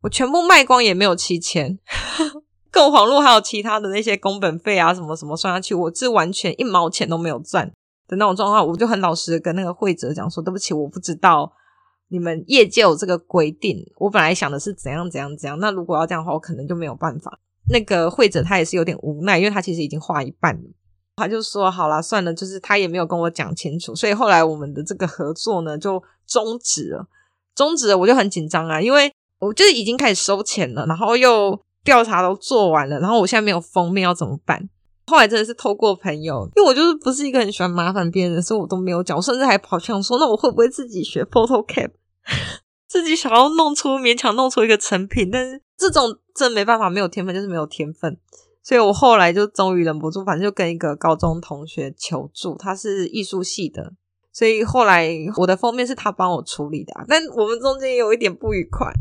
[0.01, 1.77] 我全部卖光也没有七千，
[2.71, 7.67] 更遑论还有其他的那些工本费啊什么什么算下去，我是完全一毛钱都没有赚
[8.07, 8.65] 的那种状况。
[8.65, 11.51] 我就很老实的跟那个会者讲说，对不起，我不知道
[12.07, 17.39] 你们业界有这个规定，我本来想的是怎样怎样怎样，那如果要这样的话，我可能就没有办法。
[17.69, 20.69] 那个会者他也是有点无奈，因为他其实已经画一半了。
[21.15, 27.07] 他就说：“好了，算了，就是他也没有跟我讲清楚，所以后来我们的这个合作呢就终止了。
[27.55, 34.67] 终止了，我就很紧张啊，因为我就已经开始收钱了，然后又调查都做完了，然后我现在没有封面要怎么办？
[35.05, 41.91] 后来真的是透过朋友，因为我就是不是一个很喜欢麻烦别人的，所以我都没有讲，我甚至还跑去想说，那我会不会自己学 PhotoCap，
[42.89, 48.17] 自己想要弄出勉强弄出一个成品，但是这种真没办法，没有天分就是没有天分。
[48.63, 53.93] 所以我后来就终于忍不住，反正就跟一个高中同学求助，他是艺术系的，
[54.31, 56.93] 所以后来我的封面是他帮我处理的。
[57.07, 58.91] 但我们中间有一点不愉快，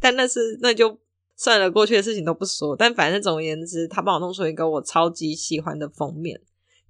[0.00, 0.98] 但那是那就
[1.36, 2.76] 算了，过去的事情都不说。
[2.76, 6.40] 但反正总而言之，他帮我弄出一个我超级喜欢的封面，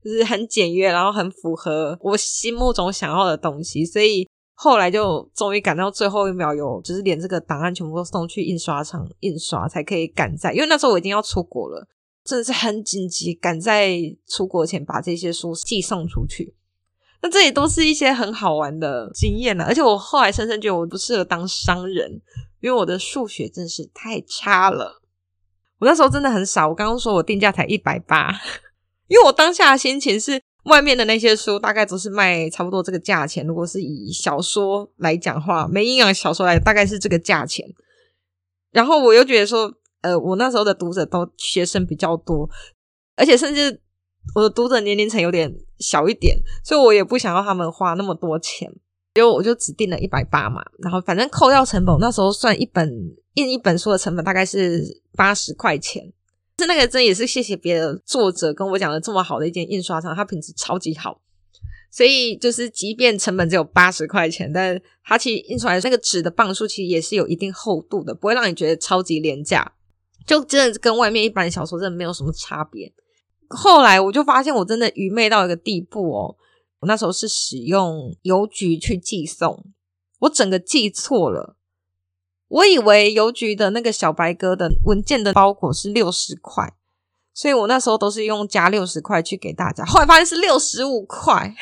[0.05, 4.29] 就是很简约，然后很符合我心目中想要的东西，所以。
[4.63, 11.89] 后来就终于赶到最后一秒，有就是连这个档案全部都送去印刷厂印刷，才可以赶在，因为那时候我已经要出国了，
[12.23, 13.97] 真的是很紧急，赶在
[14.29, 16.55] 出国前把这些书寄送出去。
[17.23, 22.21] 那这也都是一些很好玩的经验了，而且我后来深深觉得我不适合当商人，
[22.61, 25.01] 因为我的数学真是太差了。
[25.79, 28.31] 我那时候真的很傻，我刚刚说我定价才一百八，
[29.09, 30.39] 因为我当下的心情是。
[30.65, 33.47] 外面的那些书大概都是卖差不多这个价钱。
[33.47, 37.67] 如果是以小说来讲话，没营养小说来，大概是这个价钱。
[38.71, 42.49] 然后我又觉得说，呃，我那时候的读者都学生比较多，
[43.17, 43.81] 而且甚至
[44.35, 48.71] 我的读者年龄层有点小一点，所以我也不想要他们花那么多钱，
[49.15, 50.63] 就我就只定了一百八嘛。
[50.79, 52.89] 然后反正扣掉成本，那时候算一本
[53.35, 56.13] 印一本书的成本大概是八十块钱。
[56.61, 61.19] 是那个真也是谢谢别的作者跟我讲的这么好的一间印刷厂，它品质超级好，
[61.91, 69.73] 所以就是即便成本只有八十块钱，但它其实印出来那个纸的磅数其实也是有一定厚度的，不会让你觉得超级廉价，
[70.27, 72.93] 就真的跟外面一般小说真的没有什么差别。
[73.49, 76.37] 后来我就发现我真的愚昧到一个地步哦，
[76.81, 79.65] 我那时候是使用邮局去寄送，
[80.19, 81.57] 我整个寄错了。
[82.51, 86.75] 我以为邮局的那个小白鸽的文件的包裹是六十块，
[87.33, 91.55] 所以我那时候都是用加六十块去给大家，后来发现是六十五块，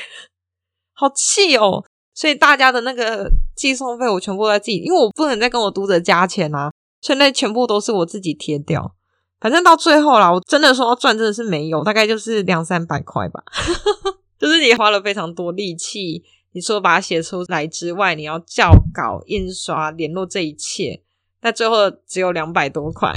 [0.95, 1.85] 好气哦！
[2.15, 6.73] 所以大家的那个寄送费我全部在自己，因为我不能再跟我读者加钱啊，
[7.03, 8.95] 所以那全部都是我自己贴掉。
[9.39, 13.45] 反正到最后啦，我真的说要赚真的是没有，大概就是两三百块吧，
[14.41, 16.25] 就是你花了非常多力气。
[16.53, 21.03] 你说把它写出来之外，你要校稿、印刷、联络这一切，
[21.41, 23.15] 但最后只有两百多块，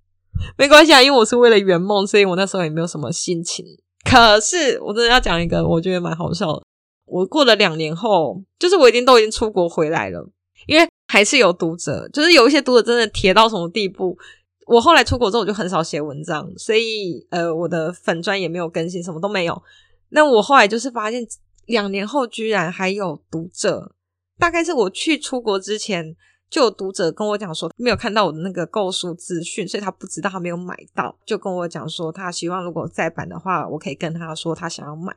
[0.56, 3.64] 没关系啊，因为我是为了圆梦，所以我那时候也没有什么心情。
[4.04, 6.62] 可是我真的要讲一个，我觉得蛮好笑的。
[7.06, 10.28] 我过了两年后，就是我已经都已经出国回来了，
[10.66, 14.16] 因为还是有读者，就是有一些读者真的铁到什么地步。
[14.66, 19.62] 我后来出国之后，我就很少写文章，所以呃，我的粉专也没有更新，什么都没有。
[20.10, 21.26] 那我后来就是发现。
[21.66, 23.94] 两年后居然还有读者，
[24.38, 26.14] 大概是我去出国之前
[26.50, 35.14] 就有读者跟我讲说没有看到我的那个购书资讯，所以他不知道他没有买到，就跟我讲说他希望如果再版的话，我可以跟他说他想要买。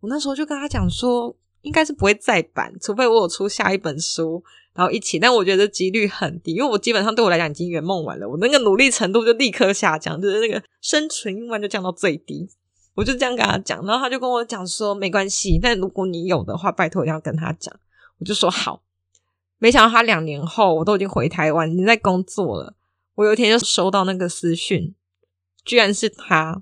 [0.00, 4.42] 我那时候就跟他讲说应该是不会再版，除非我有出下一本书，
[4.74, 5.18] 然后一起。
[5.18, 12.48] 但我觉得几率很低，因为我基本上对我来讲已经圆梦完了，我那个努力程度就立刻下降，就是那个生存欲望就降到最低。
[12.98, 17.72] 我就这样跟他讲，然后他就跟我讲说没关系，但如果你有的话，拜托一定要跟他讲。
[18.18, 18.82] 我就说好。
[19.58, 22.74] 没想到他两年后，我都已经回台湾，已经在工作了。
[23.14, 24.96] 我有一天就收到那个私讯，
[25.64, 26.60] 居然是他。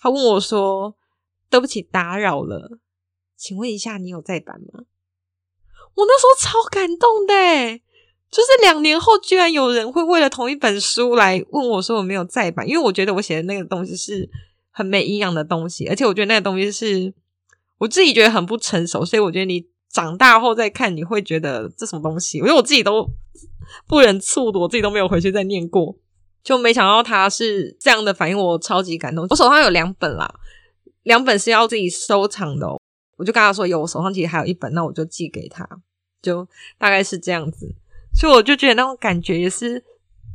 [0.00, 0.96] 他问我说
[1.50, 2.78] ：“对不起，打扰了，
[3.36, 4.84] 请问一下，你有再版吗？”
[5.94, 7.78] 我那时候超感动的，
[8.30, 14.30] 就是两年后居然有人会为了同一本书来问我说我没有再版，因为我觉得我写的那个东西是。
[14.76, 17.14] 很没营养的东西，而且我觉得那个东西是
[17.78, 22.42] 我自己觉得很不成熟，所以我觉得你长大后再看，你会觉得这什么东西？
[22.42, 23.08] 我觉得我自己都
[23.88, 25.96] 不忍触读，我自己都没有回去再念过，
[26.44, 29.26] 就没想到他是这样的反应，我超级感动。
[29.30, 30.30] 我手上有两本啦，
[31.04, 32.68] 两本是要自己收藏的，
[33.16, 35.66] 我就跟他说有，我手上其实还有一本，那我就寄给他，
[36.20, 36.46] 就
[36.76, 37.74] 大概是这样子，
[38.14, 39.82] 所以我就觉得那种感觉也是。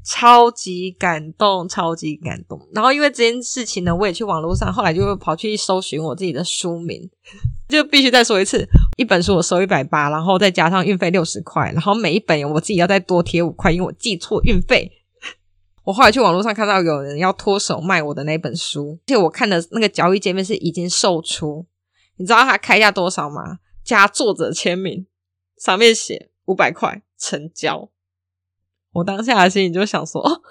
[0.04, 2.60] 超级感动，超级感动。
[2.74, 7.10] 然后因为这件事情呢，我也去网络上，后来就跑去搜寻我自己的书名，
[7.70, 14.92] 就必须再说一次，一本书我收一百八，然后再加上运费六十块，然后每一本我自己要再多贴五块，因为我记错运费。
[15.84, 21.66] 我后来去网络上看到有人要脱手卖我的那本书，而且我看的那个交易界面是已经售出，
[22.18, 23.60] 你知道他开价多少吗？
[23.84, 25.06] 加作者签名，
[25.58, 27.90] 上面写五百块成交。
[28.94, 30.42] 我当下的心里就想说，哦，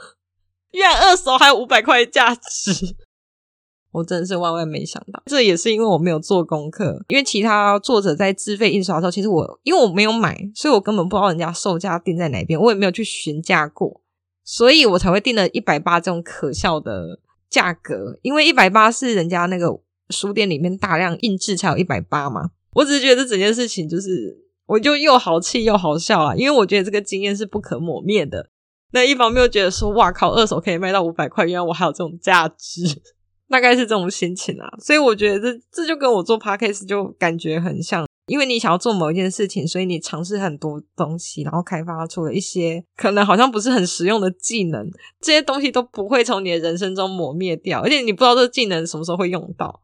[0.71, 2.97] 原来二手还有五百块价值，
[3.93, 5.23] 我真的是万万没想到。
[5.27, 14.01] 这也是因为我没有做功课，因为其他作者在自费印刷的时候，其实我因为我没有买，所以我根本不知道人家售价定在哪边，我也没有去询价过，
[14.43, 17.21] 所以我才会定了一百八这种可笑的
[17.51, 18.19] 价格。
[18.23, 22.53] 因为一百八是人家那个书店里面大量印制才有一百八嘛。
[22.73, 24.50] 我只是觉得整件事情就是。
[24.71, 28.51] 我就又好气又好笑啊，因为我觉得这个经验是不可磨灭的。
[28.93, 32.83] 那一方面又觉得说，哇靠，二手可以卖到五百块，原来我还有这种价值，
[33.51, 34.69] 大概是这种心情啊。
[34.79, 44.89] 所以我觉得这这就跟我做 podcast 就感觉很像，因为你想要做某一件事情，所以你尝试很多东西，然后开发出了一些可能好像不是很实用的技能，
[45.21, 49.81] 这些东西都不会从你的人生中磨灭掉，而且你不知道这技能什么时候会用到。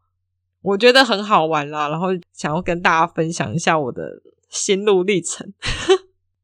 [0.61, 4.03] 我觉得很好玩啦，然后想要跟大家分享一下我的。
[4.49, 5.53] 心路历程，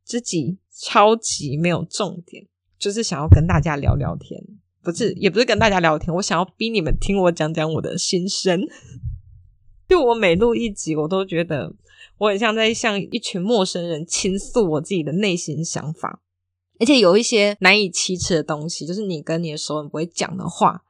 [0.04, 2.46] 自己超级没有重点，
[2.78, 4.44] 就是想要跟大家聊聊天，
[4.82, 8.62] 不是，也不是跟大家聊天，我想要逼你们听我讲讲我的心声。
[9.88, 11.76] 就我每录一集，我都觉得
[12.18, 16.22] 我很像在向一群陌生人倾诉我自己的内心想法，
[16.80, 20.84] 而且有一些难以启齿的东西，就是你跟你的熟人不会讲的话，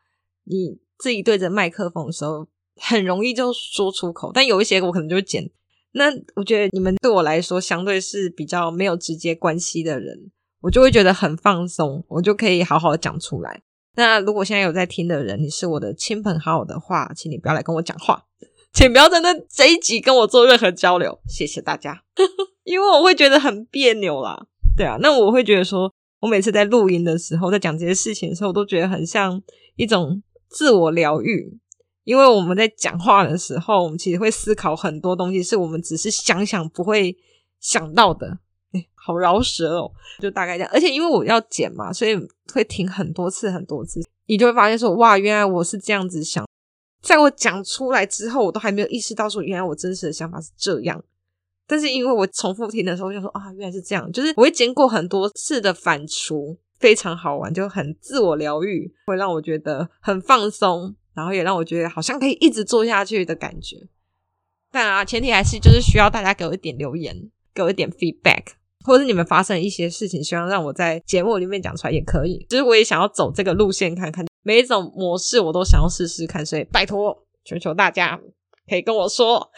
[0.46, 2.48] 你自己对着麦克风的时候，
[2.78, 5.52] 很容易就说出口，但有一些我可能就会剪。
[5.94, 10.32] 那我觉得你们对我来说相对是比较没有直接关系的人，
[10.62, 13.62] 我就会觉得很放松，我就可以好好的讲出来。
[13.96, 18.24] 那如果现在有在听的人，你是我的亲朋好友的话，请你不要来跟我讲话，
[18.74, 22.04] 请不要在那这一集跟我做任何交流，谢谢大家，
[22.66, 24.48] 因为我会觉得很别扭啦。
[24.76, 29.40] 对啊，那我会觉得说，我每次在录音的时候，在讲这些事情的时候，我都觉得很像
[29.76, 31.60] 一种自我疗愈。
[32.04, 37.16] 因为我们在讲话的时候，我们其实会思考很多东西，是我们只是想想不会
[37.60, 38.40] 想到的。
[38.74, 40.72] 哎，好饶舌哦，就大概这样。
[40.74, 42.16] 而且因为我要剪嘛，所以
[42.54, 46.46] 会停很多次很多次，你就会发现说，哇，原来我是这样子想。
[47.02, 51.04] 在我讲出来之后，我都还没有意识到说，原来我真实的想法是这样。
[51.68, 54.12] 但是因为我重复听的时候，就说啊，原来是这样。
[54.12, 60.96] 就是我会经过很多次的反刍，非常好玩，就很自我疗愈，会让我觉得很放松。
[61.14, 63.78] 然后也让我觉得好像可以一直做下去的感觉，
[64.72, 68.54] 但啊，前提还是就是需要大家给我一点留言，给我一点 feedback，
[68.84, 72.46] 或者是你们发生一些事情，希望让我在节目里面讲出来也可以。
[72.50, 78.20] 就是我也想要走这个路线看看，每一种模式我都想要试试看，所以拜托，求求大家
[78.68, 79.52] 可以跟我说，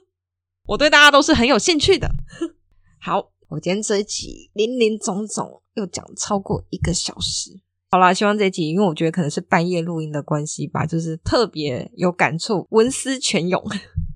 [0.68, 2.10] 我对大家都是很有兴趣的。
[2.98, 7.60] 好，我今天这一集林林总总又讲超过一个小时。
[7.94, 13.62] 好啦，希望这一集，因为我觉得可能是半夜录音的关系吧，就是特别有感触，文思泉涌。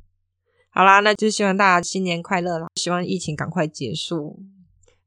[0.75, 2.67] 好啦，那就希望大家新年快乐啦！
[2.75, 4.43] 希望疫情赶快结束，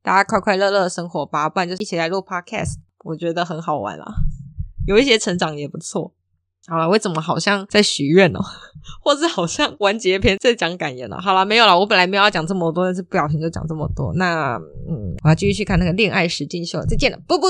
[0.02, 4.06] 大家快快乐乐生活吧，不然就一起来录 Podcast，我觉得很好玩啦，
[4.88, 6.14] 有一些成长也不错。
[6.68, 8.40] 好了，为什么好像在许愿哦，
[9.04, 11.20] 或是好像完结篇在讲感言了？
[11.20, 14.14] 好了，没有了，我本来没有要讲这么多，但是不小心就讲这么多。
[14.14, 14.56] 那
[14.88, 17.50] 嗯，我要继续去看那个恋爱实境秀，再见了，啵啵。